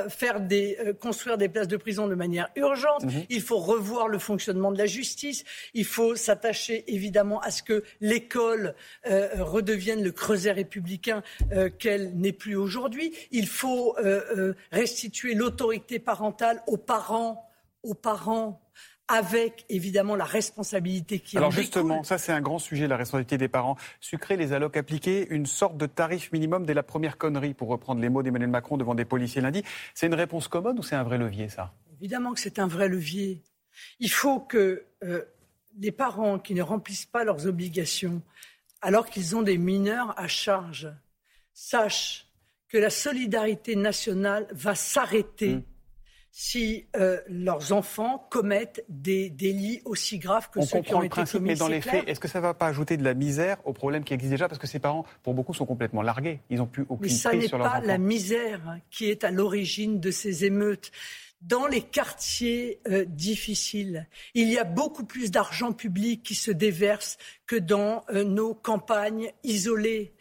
faire 0.10 0.40
des, 0.40 0.78
construire 1.02 1.40
des 1.40 1.50
places 1.50 1.68
de 1.68 1.78
prison 1.78 2.08
de 2.08 2.14
manière 2.14 2.50
urgente. 2.56 3.06
Mhm. 3.06 3.26
Il 3.30 3.42
faut 3.42 3.58
revoir 3.58 4.08
le 4.08 4.20
fonctionnement 4.20 4.72
de 4.72 4.78
la 4.78 4.86
justice. 4.86 5.44
Il 5.74 5.86
faut 5.86 6.16
s'attacher 6.16 6.84
évidemment 6.88 7.40
à 7.40 7.50
ce 7.50 7.64
que 7.64 7.71
que 7.72 7.84
l'école 8.02 8.76
euh, 9.10 9.30
redevienne 9.40 10.04
le 10.04 10.12
creuset 10.12 10.52
républicain 10.52 11.24
euh, 11.52 11.70
qu'elle 11.70 12.18
n'est 12.18 12.34
plus 12.34 12.56
aujourd'hui. 12.56 13.14
Il 13.32 13.48
faut 13.48 13.96
euh, 13.98 14.54
restituer 14.72 15.34
l'autorité 15.34 16.00
parentale 16.00 16.62
aux 16.68 16.78
parents, 16.78 17.50
aux 17.84 17.94
parents 17.94 18.62
avec 19.08 19.66
évidemment 19.70 20.16
la 20.16 20.24
responsabilité 20.24 21.20
qui 21.20 21.38
Alors 21.38 21.52
justement, 21.52 22.04
ça 22.04 22.18
c'est 22.18 22.32
un 22.32 22.40
grand 22.40 22.60
sujet, 22.60 22.88
la 22.88 22.98
responsabilité 22.98 23.38
des 23.38 23.50
parents. 23.50 23.76
Sucrer 24.00 24.38
les 24.38 24.54
allocs 24.54 24.78
appliqués, 24.78 25.28
une 25.30 25.46
sorte 25.46 25.78
de 25.78 25.86
tarif 25.86 26.32
minimum 26.32 26.66
dès 26.66 26.74
la 26.74 26.84
première 26.84 27.18
connerie, 27.18 27.54
pour 27.54 27.68
reprendre 27.68 28.02
les 28.02 28.10
mots 28.10 28.24
d'Emmanuel 28.24 28.50
Macron 28.50 28.78
devant 28.78 28.96
des 28.96 29.06
policiers 29.06 29.42
lundi. 29.42 29.64
C'est 29.94 30.08
une 30.08 30.14
réponse 30.14 30.48
commode 30.48 30.80
ou 30.80 30.84
c'est 30.84 30.96
un 30.96 31.04
vrai 31.04 31.18
levier, 31.18 31.50
ça? 31.50 31.74
Évidemment 32.00 32.34
que 32.34 32.40
c'est 32.40 32.60
un 32.60 32.68
vrai 32.68 32.88
levier. 32.88 33.44
Il 34.00 34.12
faut 34.12 34.40
que 34.40 34.86
les 35.80 35.92
parents 35.92 36.40
qui 36.40 36.54
ne 36.54 36.62
remplissent 36.62 37.06
pas 37.06 37.24
leurs 37.24 37.48
obligations 37.48 38.22
alors 38.82 39.10
qu'ils 39.10 39.36
ont 39.36 39.42
des 39.42 39.58
mineurs 39.58 40.14
à 40.18 40.28
charge 40.28 40.92
sachent 41.54 42.28
que 42.68 42.78
la 42.78 42.90
solidarité 42.90 43.76
nationale 43.76 44.48
va 44.52 44.76
s'arrêter 44.76 45.56
mmh. 45.56 45.64
si 46.32 46.88
euh, 46.96 47.20
leurs 47.28 47.74
enfants 47.74 48.28
commettent 48.32 48.84
des 48.88 49.30
délits 49.30 49.82
aussi 49.84 50.18
graves 50.18 50.50
que 50.50 50.62
ceux 50.62 50.82
qui 50.82 50.96
ont 50.96 51.02
le 51.02 51.08
été 51.08 51.24
commis. 51.26 51.50
Mais 51.50 51.56
dans 51.56 51.68
les 51.68 51.82
faits, 51.82 52.08
est-ce 52.08 52.20
que 52.20 52.30
ça 52.30 52.40
ne 52.40 52.44
va 52.44 52.54
pas 52.54 52.68
ajouter 52.68 52.96
de 52.96 53.04
la 53.04 53.14
misère 53.14 53.58
au 53.66 53.74
problème 53.74 54.04
qui 54.04 54.14
existe 54.14 54.32
déjà 54.32 54.48
Parce 54.48 54.60
que 54.60 54.68
ces 54.68 54.80
parents, 54.80 55.06
pour 55.22 55.34
beaucoup, 55.34 55.54
sont 55.54 55.66
complètement 55.66 56.02
largués. 56.02 56.40
Ils 56.50 56.58
n'ont 56.58 56.66
plus 56.66 56.84
aucune 56.84 57.00
prise 57.00 57.20
sur 57.20 57.30
leurs 57.30 57.36
enfants. 57.42 57.50
Mais 57.52 57.58
ça 57.60 57.78
n'est 57.78 57.82
pas 57.82 57.88
la 57.88 57.98
misère 57.98 58.78
qui 58.90 59.10
est 59.10 59.24
à 59.26 59.32
l'origine 59.32 60.00
de 60.00 60.12
ces 60.12 60.46
émeutes 60.46 60.92
dans 61.42 61.66
les 61.66 61.82
quartiers 61.82 62.80
euh, 62.88 63.04
difficiles, 63.06 64.08
il 64.36 64.48
y 64.50 64.60
a 64.60 64.64
beaucoup 64.64 65.04
plus 65.04 65.32
d'argent 65.32 65.72
public 65.72 66.22
qui 66.24 66.36
se 66.36 66.52
déverse 66.52 67.18
que 67.48 67.56
dans 67.56 68.04
euh, 68.10 68.24
nos 68.24 68.54
campagnes 68.54 69.32
isolées. 69.44 70.14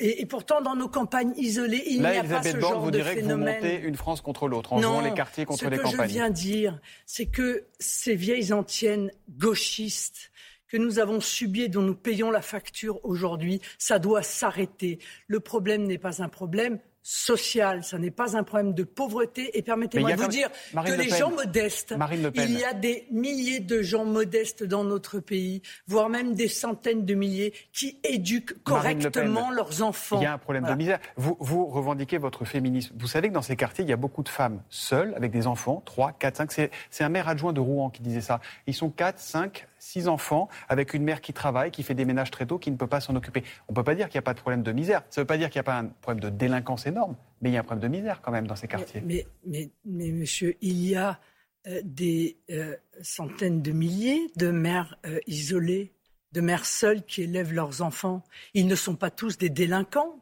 et, 0.00 0.24
pourtant, 0.26 0.62
dans 0.62 0.74
nos 0.74 0.88
campagnes 0.88 1.34
isolées, 1.36 1.82
il 1.86 2.00
n'y 2.00 2.06
a 2.06 2.24
pas 2.24 2.42
ce 2.42 2.58
genre 2.58 2.80
vous 2.80 2.90
de 2.90 2.98
direz 2.98 3.16
phénomène. 3.16 3.60
Que 3.60 3.66
vous 3.66 3.72
montez 3.72 3.86
une 3.86 3.96
France 3.96 4.20
contre 4.22 4.48
l'autre 4.48 4.72
en 4.72 4.80
jouant 4.80 5.00
les 5.02 5.12
quartiers 5.12 5.44
contre 5.44 5.68
les 5.68 5.76
campagnes. 5.76 5.92
Ce 5.92 5.96
que 5.98 6.02
je 6.02 6.08
viens 6.08 6.30
dire, 6.30 6.80
c'est 7.04 7.26
que 7.26 7.66
ces 7.78 8.14
vieilles 8.14 8.52
antiennes 8.52 9.10
gauchistes 9.28 10.30
que 10.68 10.78
nous 10.78 10.98
avons 10.98 11.20
subies 11.20 11.62
et 11.62 11.68
dont 11.68 11.82
nous 11.82 11.94
payons 11.94 12.30
la 12.30 12.42
facture 12.42 12.98
aujourd'hui, 13.04 13.60
ça 13.78 13.98
doit 13.98 14.22
s'arrêter. 14.22 14.98
Le 15.28 15.40
problème 15.40 15.84
n'est 15.84 15.98
pas 15.98 16.22
un 16.22 16.28
problème 16.28 16.80
social, 17.06 17.84
ça 17.84 17.98
n'est 17.98 18.10
pas 18.10 18.34
un 18.34 18.42
problème 18.42 18.72
de 18.72 18.82
pauvreté. 18.82 19.56
Et 19.56 19.62
permettez-moi 19.62 20.12
de 20.12 20.22
vous 20.22 20.28
dire 20.28 20.50
que 20.72 20.92
les 20.92 21.10
gens 21.10 21.30
modestes, 21.30 21.94
il 22.34 22.58
y 22.58 22.64
a 22.64 22.72
des 22.72 23.06
milliers 23.10 23.60
de 23.60 23.82
gens 23.82 24.06
modestes 24.06 24.64
dans 24.64 24.84
notre 24.84 25.20
pays, 25.20 25.60
voire 25.86 26.08
même 26.08 26.34
des 26.34 26.48
centaines 26.48 27.04
de 27.04 27.14
milliers, 27.14 27.52
qui 27.72 27.98
éduquent 28.02 28.62
correctement 28.64 29.50
leurs 29.50 29.82
enfants. 29.82 30.18
Il 30.18 30.24
y 30.24 30.26
a 30.26 30.32
un 30.32 30.38
problème 30.38 30.64
de 30.64 30.74
misère. 30.74 30.98
Vous, 31.16 31.36
vous 31.40 31.66
revendiquez 31.66 32.16
votre 32.16 32.46
féminisme. 32.46 32.94
Vous 32.98 33.06
savez 33.06 33.28
que 33.28 33.34
dans 33.34 33.42
ces 33.42 33.56
quartiers, 33.56 33.84
il 33.84 33.90
y 33.90 33.92
a 33.92 33.96
beaucoup 33.96 34.22
de 34.22 34.30
femmes 34.30 34.62
seules, 34.70 35.12
avec 35.14 35.30
des 35.30 35.46
enfants, 35.46 35.82
3, 35.84 36.12
4, 36.12 36.36
5. 36.38 36.70
C'est 36.90 37.04
un 37.04 37.08
maire 37.10 37.28
adjoint 37.28 37.52
de 37.52 37.60
Rouen 37.60 37.90
qui 37.90 38.00
disait 38.00 38.22
ça. 38.22 38.40
Ils 38.66 38.74
sont 38.74 38.88
4, 38.88 39.18
5, 39.18 39.68
six 39.84 40.08
enfants, 40.08 40.48
avec 40.68 40.94
une 40.94 41.04
mère 41.04 41.20
qui 41.20 41.32
travaille, 41.32 41.70
qui 41.70 41.82
fait 41.82 41.94
des 41.94 42.06
ménages 42.06 42.30
très 42.30 42.46
tôt, 42.46 42.58
qui 42.58 42.70
ne 42.70 42.76
peut 42.76 42.86
pas 42.86 43.00
s'en 43.00 43.14
occuper. 43.14 43.44
On 43.68 43.72
ne 43.72 43.76
peut 43.76 43.84
pas 43.84 43.94
dire 43.94 44.08
qu'il 44.08 44.16
n'y 44.16 44.24
a 44.24 44.28
pas 44.30 44.32
de 44.32 44.40
problème 44.40 44.62
de 44.62 44.72
misère. 44.72 45.02
Ça 45.10 45.20
ne 45.20 45.24
veut 45.24 45.26
pas 45.26 45.36
dire 45.36 45.50
qu'il 45.50 45.58
n'y 45.58 45.64
a 45.64 45.70
pas 45.70 45.78
un 45.78 45.86
problème 45.86 46.20
de 46.20 46.30
délinquance 46.30 46.86
énorme, 46.86 47.16
mais 47.42 47.50
il 47.50 47.52
y 47.52 47.56
a 47.56 47.60
un 47.60 47.64
problème 47.64 47.82
de 47.90 47.96
misère 47.96 48.22
quand 48.22 48.32
même 48.32 48.46
dans 48.46 48.56
ces 48.56 48.66
quartiers. 48.66 49.02
Mais, 49.04 49.26
mais, 49.46 49.70
mais, 49.84 50.10
monsieur, 50.10 50.56
il 50.62 50.82
y 50.86 50.96
a 50.96 51.20
euh, 51.66 51.82
des 51.84 52.38
euh, 52.50 52.76
centaines 53.02 53.60
de 53.60 53.72
milliers 53.72 54.30
de 54.36 54.50
mères 54.50 54.96
euh, 55.06 55.20
isolées, 55.26 55.92
de 56.32 56.40
mères 56.40 56.64
seules 56.64 57.04
qui 57.04 57.22
élèvent 57.22 57.52
leurs 57.52 57.82
enfants. 57.82 58.24
Ils 58.54 58.66
ne 58.66 58.74
sont 58.74 58.96
pas 58.96 59.10
tous 59.10 59.36
des 59.36 59.50
délinquants. 59.50 60.18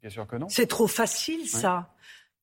Bien 0.00 0.10
sûr 0.10 0.26
que 0.26 0.36
non. 0.36 0.48
C'est 0.48 0.66
trop 0.66 0.88
facile, 0.88 1.46
ça. 1.46 1.94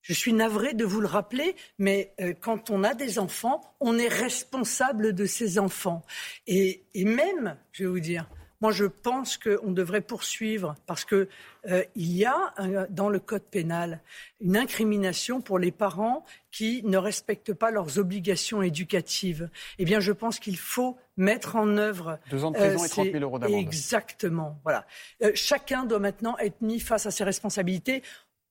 Je 0.09 0.15
suis 0.15 0.33
navré 0.33 0.73
de 0.73 0.85
vous 0.85 1.01
le 1.01 1.07
rappeler, 1.07 1.55
mais 1.77 2.15
euh, 2.19 2.33
quand 2.33 2.71
on 2.71 2.83
a 2.83 2.95
des 2.95 3.19
enfants, 3.19 3.61
on 3.79 3.99
est 3.99 4.07
responsable 4.07 5.13
de 5.13 5.25
ces 5.27 5.59
enfants. 5.59 6.03
Et, 6.47 6.81
même, 6.95 7.55
je 7.73 7.83
vais 7.83 7.89
vous 7.91 7.99
dire, 7.99 8.27
moi 8.59 8.71
je 8.71 8.85
pense 8.85 9.37
qu'on 9.37 9.71
devrait 9.71 10.01
poursuivre 10.01 10.75
parce 10.87 11.05
qu'il 11.05 11.27
euh, 11.69 11.83
y 11.95 12.25
a 12.25 12.55
dans 12.89 13.07
le 13.07 13.19
code 13.19 13.43
pénal 13.43 14.01
une 14.41 14.57
incrimination 14.57 15.41
pour 15.41 15.59
les 15.59 15.71
parents 15.71 16.25
qui 16.49 16.81
ne 16.85 16.97
respectent 16.97 17.53
pas 17.53 17.69
leurs 17.69 17.99
obligations 17.99 18.63
éducatives. 18.63 19.51
Eh 19.77 19.85
bien, 19.85 19.99
je 19.99 20.11
pense 20.11 20.39
qu'il 20.39 20.57
faut 20.57 20.97
mettre 21.17 21.55
en 21.55 21.77
œuvre. 21.77 22.17
Deux 22.31 22.43
ans 22.45 22.49
de 22.49 22.57
prison 22.57 22.83
et 22.83 22.89
30 22.89 23.11
000 23.11 23.17
euros 23.19 23.37
d'amende. 23.37 23.59
Exactement. 23.59 24.59
Voilà. 24.63 24.87
Euh, 25.21 25.31
chacun 25.35 25.85
doit 25.85 25.99
maintenant 25.99 26.35
être 26.39 26.61
mis 26.61 26.79
face 26.79 27.05
à 27.05 27.11
ses 27.11 27.23
responsabilités 27.23 28.01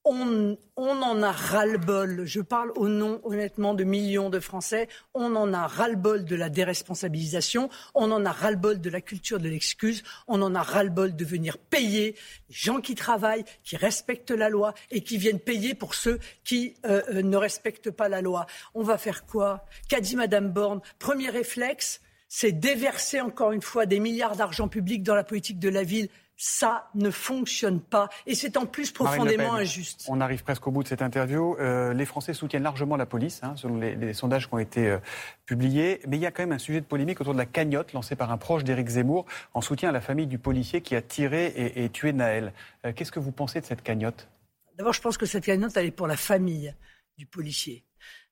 on, 0.08 0.56
en 0.76 1.22
a 1.22 1.32
ras-le-bol. 1.32 2.24
Je 2.24 2.40
parle 2.40 2.72
au 2.76 2.88
nom, 2.88 3.20
honnêtement, 3.24 3.74
de 3.74 3.84
millions 3.84 4.30
de 4.30 4.40
Français. 4.40 4.88
On 5.14 5.36
en 5.36 5.52
a 5.52 5.66
ras-le-bol 5.66 6.24
de 6.24 6.36
la 6.36 6.48
déresponsabilisation. 6.48 7.68
On 7.94 8.10
en 8.10 8.24
a 8.24 8.32
ras-le-bol 8.32 8.80
de 8.80 8.90
la 8.90 9.00
culture 9.00 9.38
de 9.38 9.48
l'excuse. 9.48 10.02
On 10.26 10.40
en 10.42 10.54
a 10.54 10.62
ras-le-bol 10.62 11.14
de 11.14 11.24
venir 11.24 11.58
payer 11.58 12.16
les 12.48 12.54
gens 12.54 12.80
qui 12.80 12.94
travaillent, 12.94 13.44
qui 13.64 13.76
respectent 13.76 14.30
la 14.30 14.48
loi 14.48 14.74
et 14.90 15.02
qui 15.02 15.18
viennent 15.18 15.40
payer 15.40 15.74
pour 15.74 15.94
ceux 15.94 16.18
qui 16.44 16.74
euh, 16.86 17.02
euh, 17.10 17.22
ne 17.22 17.36
respectent 17.36 17.90
pas 17.90 18.08
la 18.08 18.22
loi. 18.22 18.46
On 18.74 18.82
va 18.82 18.98
faire 18.98 19.26
quoi? 19.26 19.66
Qu'a 19.88 20.00
dit 20.00 20.16
Madame 20.16 20.50
Borne? 20.50 20.80
Premier 20.98 21.28
réflexe, 21.28 22.00
c'est 22.28 22.52
déverser 22.52 23.20
encore 23.20 23.52
une 23.52 23.62
fois 23.62 23.86
des 23.86 24.00
milliards 24.00 24.36
d'argent 24.36 24.68
public 24.68 25.02
dans 25.02 25.14
la 25.14 25.24
politique 25.24 25.58
de 25.58 25.68
la 25.68 25.82
ville 25.82 26.08
ça 26.40 26.88
ne 26.94 27.10
fonctionne 27.10 27.80
pas. 27.80 28.08
Et 28.24 28.36
c'est 28.36 28.56
en 28.56 28.64
plus 28.64 28.92
profondément 28.92 29.54
injuste. 29.54 30.06
On 30.08 30.20
arrive 30.20 30.44
presque 30.44 30.66
au 30.68 30.70
bout 30.70 30.84
de 30.84 30.88
cette 30.88 31.02
interview. 31.02 31.56
Euh, 31.58 31.92
les 31.92 32.06
Français 32.06 32.32
soutiennent 32.32 32.62
largement 32.62 32.96
la 32.96 33.06
police, 33.06 33.40
hein, 33.42 33.54
selon 33.56 33.76
les, 33.76 34.14
sondages 34.14 34.48
qui 34.48 34.54
ont 34.54 34.58
été 34.58 34.88
euh, 34.88 34.98
publiés. 35.46 36.00
Mais 36.06 36.16
il 36.16 36.20
y 36.20 36.26
a 36.26 36.30
quand 36.30 36.44
même 36.44 36.52
un 36.52 36.58
sujet 36.58 36.80
de 36.80 36.86
polémique 36.86 37.20
autour 37.20 37.32
de 37.32 37.38
la 37.38 37.46
cagnotte 37.46 37.92
lancée 37.92 38.14
par 38.14 38.30
un 38.30 38.38
proche 38.38 38.62
d'Éric 38.62 38.88
Zemmour 38.88 39.26
en 39.52 39.60
soutien 39.60 39.88
à 39.88 39.92
la 39.92 40.00
famille 40.00 40.28
du 40.28 40.38
policier 40.38 40.80
qui 40.80 40.94
a 40.94 41.02
tiré 41.02 41.72
et, 41.74 41.88
tué 41.90 42.12
Naël. 42.12 42.52
Euh, 42.86 42.92
qu'est-ce 42.94 43.10
que 43.10 43.20
vous 43.20 43.32
pensez 43.32 43.60
de 43.60 43.66
cette 43.66 43.82
cagnotte? 43.82 44.28
D'abord, 44.76 44.92
je 44.92 45.00
pense 45.00 45.18
que 45.18 45.26
cette 45.26 45.44
cagnotte, 45.44 45.76
elle 45.76 45.86
est 45.86 45.90
pour 45.90 46.06
la 46.06 46.16
famille 46.16 46.72
du 47.16 47.26
policier. 47.26 47.84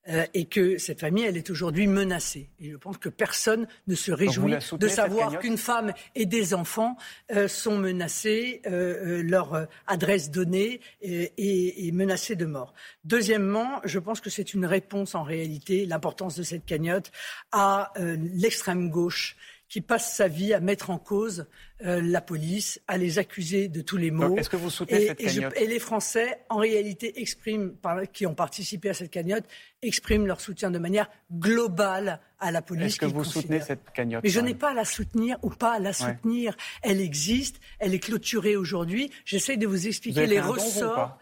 Euh, 0.08 0.24
et 0.34 0.44
que 0.44 0.78
cette 0.78 1.00
famille, 1.00 1.24
elle 1.24 1.36
est 1.36 1.50
aujourd'hui 1.50 1.88
menacée. 1.88 2.48
Et 2.60 2.70
je 2.70 2.76
pense 2.76 2.96
que 2.96 3.08
personne 3.08 3.66
ne 3.88 3.94
se 3.96 4.12
réjouit 4.12 4.54
de 4.78 4.88
savoir 4.88 5.40
qu'une 5.40 5.56
femme 5.56 5.92
et 6.14 6.26
des 6.26 6.54
enfants 6.54 6.96
euh, 7.34 7.48
sont 7.48 7.76
menacés, 7.76 8.62
euh, 8.66 9.22
leur 9.24 9.66
adresse 9.88 10.30
donnée 10.30 10.80
et, 11.02 11.90
menacés 11.92 12.36
de 12.36 12.46
mort. 12.46 12.72
Deuxièmement, 13.04 13.80
je 13.84 13.98
pense 13.98 14.20
que 14.20 14.30
c'est 14.30 14.54
une 14.54 14.66
réponse 14.66 15.14
en 15.14 15.24
réalité, 15.24 15.86
l'importance 15.86 16.36
de 16.36 16.42
cette 16.42 16.64
cagnotte, 16.64 17.10
à 17.50 17.92
l'extrême 17.98 18.90
gauche 18.90 19.36
qui 19.68 19.80
passe 19.80 20.14
sa 20.14 20.28
vie 20.28 20.54
à 20.54 20.60
mettre 20.60 20.90
en 20.90 20.98
cause 20.98 21.46
euh, 21.84 22.00
la 22.00 22.20
police, 22.20 22.80
à 22.86 22.96
les 22.96 23.18
accuser 23.18 23.68
de 23.68 23.80
tous 23.80 23.96
les 23.96 24.10
maux. 24.10 24.36
Est-ce 24.36 24.48
que 24.48 24.56
vous 24.56 24.70
soutenez 24.70 25.02
et, 25.02 25.06
cette 25.08 25.18
cagnotte? 25.18 25.54
et, 25.56 25.66
les 25.66 25.78
Français, 25.78 26.40
en 26.48 26.58
réalité, 26.58 27.20
expriment, 27.20 27.72
qui 28.12 28.26
ont 28.26 28.34
participé 28.34 28.90
à 28.90 28.94
cette 28.94 29.10
cagnotte, 29.10 29.44
expriment 29.82 30.26
leur 30.26 30.40
soutien 30.40 30.70
de 30.70 30.78
manière 30.78 31.10
globale 31.32 32.20
à 32.38 32.52
la 32.52 32.62
police. 32.62 32.94
Est-ce 32.94 33.00
que 33.00 33.06
vous 33.06 33.24
soutenez 33.24 33.60
cette 33.60 33.90
cagnotte 33.92 34.22
Mais 34.22 34.30
je 34.30 34.40
n'ai 34.40 34.54
pas 34.54 34.70
à 34.70 34.74
la 34.74 34.84
soutenir 34.84 35.36
ou 35.42 35.50
pas 35.50 35.74
à 35.74 35.78
la 35.80 35.92
soutenir. 35.92 36.56
Elle 36.82 37.00
existe, 37.00 37.60
elle 37.78 37.92
est 37.92 37.98
clôturée 37.98 38.56
aujourd'hui. 38.56 39.10
J'essaie 39.24 39.56
de 39.56 39.66
vous 39.66 39.86
expliquer 39.86 40.26
les 40.26 40.40
ressorts. 40.40 41.18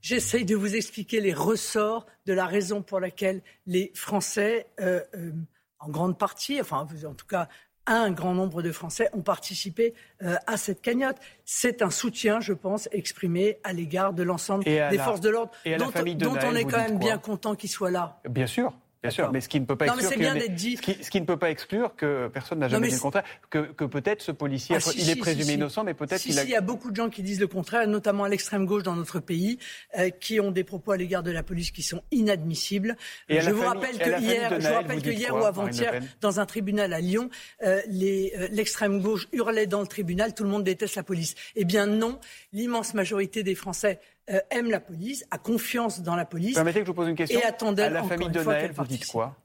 J'essaie 0.00 0.44
de 0.44 0.54
vous 0.54 0.74
expliquer 0.76 1.20
les 1.20 1.34
ressorts 1.34 2.06
de 2.26 2.32
la 2.32 2.46
raison 2.46 2.82
pour 2.82 3.00
laquelle 3.00 3.42
les 3.66 3.90
Français 3.94 4.66
euh, 4.80 5.00
euh, 5.14 5.32
en 5.80 5.88
grande 5.88 6.18
partie, 6.18 6.60
enfin 6.60 6.86
en 7.06 7.14
tout 7.14 7.26
cas 7.26 7.48
un 7.88 8.10
grand 8.10 8.34
nombre 8.34 8.62
de 8.62 8.70
Français 8.70 9.08
ont 9.14 9.22
participé 9.22 9.94
euh, 10.22 10.36
à 10.46 10.56
cette 10.56 10.82
cagnotte. 10.82 11.16
C'est 11.44 11.82
un 11.82 11.90
soutien, 11.90 12.40
je 12.40 12.52
pense, 12.52 12.88
exprimé 12.92 13.58
à 13.64 13.72
l'égard 13.72 14.12
de 14.12 14.22
l'ensemble 14.22 14.64
des 14.64 14.98
forces 14.98 15.20
de 15.20 15.30
l'ordre, 15.30 15.52
dont, 15.64 16.34
on 16.44 16.54
est 16.54 16.64
quand 16.64 16.78
même 16.78 16.98
bien 16.98 17.18
content 17.18 17.54
qu'ils 17.54 17.70
soient 17.70 17.90
là. 17.90 18.20
Bien 18.28 18.46
sûr. 18.46 18.72
Bien 19.02 19.10
sûr, 19.10 19.30
mais 19.32 19.40
ce 19.40 19.48
qui 19.48 19.60
ne 19.60 19.64
peut 19.64 19.76
pas 19.76 19.86
exclure, 19.86 20.10
Ce, 20.10 21.10
qui, 21.10 21.20
ne 21.20 21.26
peut 21.26 21.36
pas 21.36 21.50
exclure 21.50 21.94
que 21.94 22.26
personne 22.28 22.58
n'a 22.58 22.68
jamais 22.68 22.88
dit 22.88 22.94
le 22.94 23.00
contraire, 23.00 23.22
que, 23.48 23.84
peut-être 23.84 24.22
ce 24.22 24.32
policier, 24.32 24.76
ah, 24.76 24.90
il 24.96 25.08
est 25.08 25.16
présumé 25.16 25.52
innocent, 25.52 25.84
mais 25.84 25.94
peut-être 25.94 26.20
qu'il 26.20 26.38
a. 26.38 26.42
il 26.42 26.50
y 26.50 26.56
a 26.56 26.60
beaucoup 26.60 26.90
de 26.90 26.96
gens 26.96 27.08
qui 27.08 27.22
disent 27.22 27.38
le 27.38 27.46
contraire, 27.46 27.86
notamment 27.86 28.24
à 28.24 28.28
l'extrême 28.28 28.66
gauche 28.66 28.82
dans 28.82 28.96
notre 28.96 29.20
pays, 29.20 29.58
euh, 29.98 30.10
qui 30.10 30.40
ont 30.40 30.50
des 30.50 30.64
propos 30.64 30.90
à 30.90 30.96
l'égard 30.96 31.22
de 31.22 31.30
la 31.30 31.44
police 31.44 31.70
qui 31.70 31.84
sont 31.84 32.02
inadmissibles. 32.10 32.96
je, 33.28 33.50
vous 33.50 33.62
rappelle 33.62 33.98
que 33.98 34.20
hier, 34.20 34.60
je 34.60 34.66
vous 34.66 34.74
rappelle 34.74 35.00
que 35.00 35.10
hier 35.10 35.32
ou 35.32 35.44
avant-hier, 35.44 36.00
dans 36.20 36.40
un 36.40 36.46
tribunal 36.46 36.92
à 36.92 37.00
Lyon, 37.00 37.30
euh, 37.62 37.80
euh, 37.88 38.48
l'extrême 38.50 39.00
gauche 39.00 39.28
hurlait 39.32 39.66
dans 39.68 39.80
le 39.80 39.86
tribunal, 39.86 40.34
tout 40.34 40.42
le 40.42 40.50
monde 40.50 40.64
déteste 40.64 40.96
la 40.96 41.04
police. 41.04 41.36
Eh 41.54 41.64
bien 41.64 41.86
non, 41.86 42.18
l'immense 42.52 42.94
majorité 42.94 43.44
des 43.44 43.54
Français 43.54 44.00
euh, 44.30 44.40
aime 44.50 44.70
la 44.70 44.80
police, 44.80 45.24
a 45.30 45.38
confiance 45.38 46.02
dans 46.02 46.16
la 46.16 46.24
police. 46.24 46.54
Permettez 46.54 46.80
que 46.80 46.86
je 46.86 46.90
vous 46.90 46.96
pose 46.96 47.08
une 47.08 47.16
question. 47.16 47.40
Et 47.40 47.44
attendait 47.44 47.84
à 47.84 47.90
la 47.90 48.02
famille 48.02 48.28
de 48.28 48.40
Naël, 48.40 48.72
vous 48.72 48.84
dites 48.84 49.06
quoi? 49.06 49.36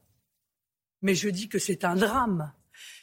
Mais 1.02 1.16
je 1.16 1.30
dis 1.30 1.50
que 1.50 1.60
c'est 1.60 1.84
un 1.84 1.96
drame. 1.96 2.52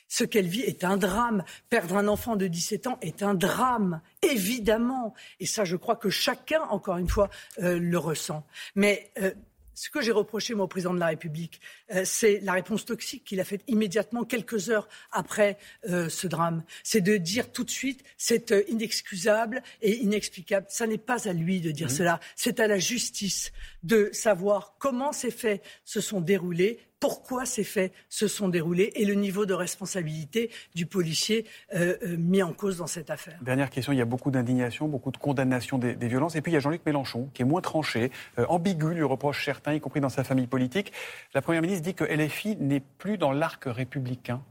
Ce 0.08 0.24
qu'elle 0.24 0.48
vit 0.48 0.62
est 0.62 0.82
un 0.82 0.96
drame. 0.96 1.44
Perdre 1.68 1.96
un 1.96 2.08
enfant 2.08 2.34
de 2.34 2.48
17 2.48 2.86
ans 2.88 2.98
est 3.00 3.22
un 3.22 3.34
drame, 3.34 4.00
évidemment. 4.22 5.14
Et 5.38 5.46
ça, 5.46 5.64
je 5.64 5.76
crois 5.76 5.94
que 5.94 6.10
chacun, 6.10 6.62
encore 6.62 6.96
une 6.96 7.08
fois, 7.08 7.30
euh, 7.62 7.78
le 7.78 7.96
ressent. 7.96 8.44
Mais 8.74 9.12
euh, 9.22 9.32
ce 9.80 9.88
que 9.88 10.02
j'ai 10.02 10.12
reproché, 10.12 10.52
moi, 10.52 10.66
au 10.66 10.68
président 10.68 10.92
de 10.92 11.00
la 11.00 11.06
République, 11.06 11.58
euh, 11.94 12.02
c'est 12.04 12.40
la 12.40 12.52
réponse 12.52 12.84
toxique 12.84 13.24
qu'il 13.24 13.40
a 13.40 13.44
faite 13.44 13.62
immédiatement, 13.66 14.24
quelques 14.24 14.68
heures 14.68 14.86
après 15.10 15.56
euh, 15.88 16.10
ce 16.10 16.26
drame. 16.26 16.64
C'est 16.84 17.00
de 17.00 17.16
dire 17.16 17.50
tout 17.50 17.64
de 17.64 17.70
suite, 17.70 18.04
c'est 18.18 18.52
euh, 18.52 18.62
inexcusable 18.68 19.62
et 19.80 19.96
inexplicable. 19.96 20.66
Ça 20.68 20.86
n'est 20.86 20.98
pas 20.98 21.26
à 21.26 21.32
lui 21.32 21.62
de 21.62 21.70
dire 21.70 21.86
mmh. 21.86 21.96
cela. 21.96 22.20
C'est 22.36 22.60
à 22.60 22.66
la 22.66 22.78
justice 22.78 23.52
de 23.82 24.10
savoir 24.12 24.74
comment 24.78 25.12
ces 25.12 25.30
faits 25.30 25.62
se 25.86 26.02
sont 26.02 26.20
déroulés, 26.20 26.78
pourquoi 27.00 27.46
ces 27.46 27.64
faits 27.64 27.92
se 28.10 28.28
sont 28.28 28.48
déroulés 28.48 28.92
et 28.94 29.06
le 29.06 29.14
niveau 29.14 29.46
de 29.46 29.54
responsabilité 29.54 30.50
du 30.74 30.84
policier 30.84 31.46
euh, 31.74 31.96
euh, 32.02 32.16
mis 32.18 32.42
en 32.42 32.52
cause 32.52 32.76
dans 32.76 32.86
cette 32.86 33.10
affaire? 33.10 33.38
Dernière 33.42 33.70
question, 33.70 33.92
il 33.92 33.98
y 33.98 34.02
a 34.02 34.04
beaucoup 34.04 34.30
d'indignation, 34.30 34.86
beaucoup 34.86 35.10
de 35.10 35.16
condamnation 35.16 35.78
des, 35.78 35.94
violences. 35.94 36.36
Et 36.36 36.42
puis 36.42 36.52
il 36.52 36.54
y 36.54 36.58
a 36.58 36.60
Jean-Luc 36.60 36.84
Mélenchon, 36.84 37.30
qui 37.32 37.42
est 37.42 37.46
moins 37.46 37.62
tranché, 37.62 38.12
euh, 38.38 38.46
ambigu, 38.48 38.92
lui 38.94 39.02
reproche 39.02 39.44
certains, 39.44 39.72
y 39.72 39.80
compris 39.80 40.00
dans 40.00 40.10
sa 40.10 40.24
famille 40.24 40.46
politique. 40.46 40.92
La 41.34 41.40
Première 41.40 41.62
ministre 41.62 41.82
dit 41.82 41.94
que 41.94 42.04
LFI 42.04 42.56
n'est 42.56 42.80
plus 42.80 43.16
dans 43.16 43.32
l'arc 43.32 43.64
républicain. 43.64 44.42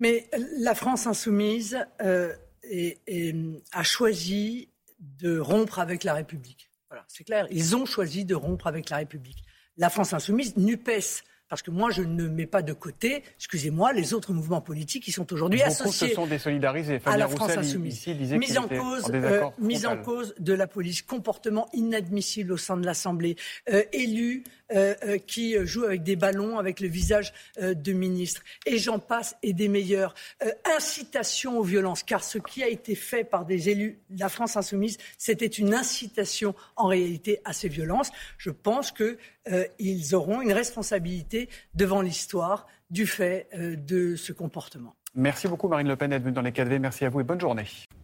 Mais 0.00 0.28
la 0.58 0.74
France 0.74 1.06
insoumise 1.06 1.78
a 2.00 3.82
choisi 3.82 4.68
de 4.98 5.38
rompre 5.38 5.78
avec 5.78 6.04
la 6.04 6.14
République. 6.14 6.70
Voilà, 6.88 7.04
c'est 7.08 7.24
clair. 7.24 7.46
Ils 7.50 7.76
ont 7.76 7.86
choisi 7.86 8.24
de 8.24 8.34
rompre 8.34 8.66
avec 8.66 8.90
la 8.90 8.96
République 8.98 9.44
la 9.76 9.90
France 9.90 10.12
insoumise, 10.12 10.56
NUPES, 10.56 11.24
parce 11.48 11.62
que 11.62 11.70
moi, 11.70 11.90
je 11.90 12.02
ne 12.02 12.26
mets 12.26 12.46
pas 12.46 12.62
de 12.62 12.72
côté, 12.72 13.22
excusez-moi, 13.36 13.92
les 13.92 14.14
autres 14.14 14.32
mouvements 14.32 14.60
politiques 14.60 15.04
qui 15.04 15.12
sont 15.12 15.30
aujourd'hui 15.32 15.62
associés 15.62 16.08
se 16.08 16.14
sont 16.14 16.26
désolidarisés. 16.26 17.00
à 17.04 17.16
la 17.16 17.28
France 17.28 17.56
insoumise. 17.56 18.06
mise 18.06 18.58
en 18.58 18.66
cause, 18.66 19.10
euh, 19.12 19.42
mise 19.58 19.86
en 19.86 19.96
cause 19.98 20.34
de 20.38 20.52
la 20.52 20.66
police, 20.66 21.02
comportement 21.02 21.68
inadmissible 21.72 22.52
au 22.52 22.56
sein 22.56 22.76
de 22.76 22.86
l'Assemblée, 22.86 23.36
euh, 23.72 23.84
élus 23.92 24.42
euh, 24.42 24.48
euh, 24.48 24.63
qui 25.26 25.56
jouent 25.66 25.84
avec 25.84 26.02
des 26.02 26.16
ballons, 26.16 26.58
avec 26.58 26.80
le 26.80 26.88
visage 26.88 27.32
euh, 27.60 27.74
de 27.74 27.92
ministres. 27.92 28.42
Et 28.66 28.78
j'en 28.78 28.98
passe, 28.98 29.36
et 29.42 29.52
des 29.52 29.68
meilleurs. 29.68 30.14
incitation 30.76 31.58
aux 31.58 31.62
violences, 31.62 32.02
car 32.02 32.22
ce 32.22 32.38
qui 32.38 32.62
a 32.62 32.68
été 32.68 32.94
fait 32.94 33.24
par 33.24 33.44
des 33.44 33.68
élus 33.68 33.98
de 34.10 34.20
la 34.20 34.28
France 34.28 34.56
insoumise, 34.56 34.98
c'était 35.18 35.46
une 35.46 35.74
incitation 35.74 36.54
en 36.76 36.86
réalité 36.86 37.40
à 37.44 37.52
ces 37.52 37.68
violences. 37.68 38.10
Je 38.38 38.50
pense 38.50 38.92
qu'ils 38.92 40.14
auront 40.14 40.42
une 40.42 40.52
responsabilité 40.52 41.48
devant 41.74 42.00
l'histoire 42.00 42.66
du 42.90 43.06
fait 43.06 43.48
de 43.54 44.16
ce 44.16 44.32
comportement. 44.32 44.94
Merci 45.14 45.48
beaucoup 45.48 45.68
Marine 45.68 45.88
Le 45.88 45.96
Pen 45.96 46.10
d'être 46.10 46.22
venue 46.22 46.34
dans 46.34 46.42
les 46.42 46.50
4V. 46.50 46.78
Merci 46.78 47.04
à 47.04 47.08
vous 47.08 47.20
et 47.20 47.24
bonne 47.24 47.40
journée. 47.40 47.66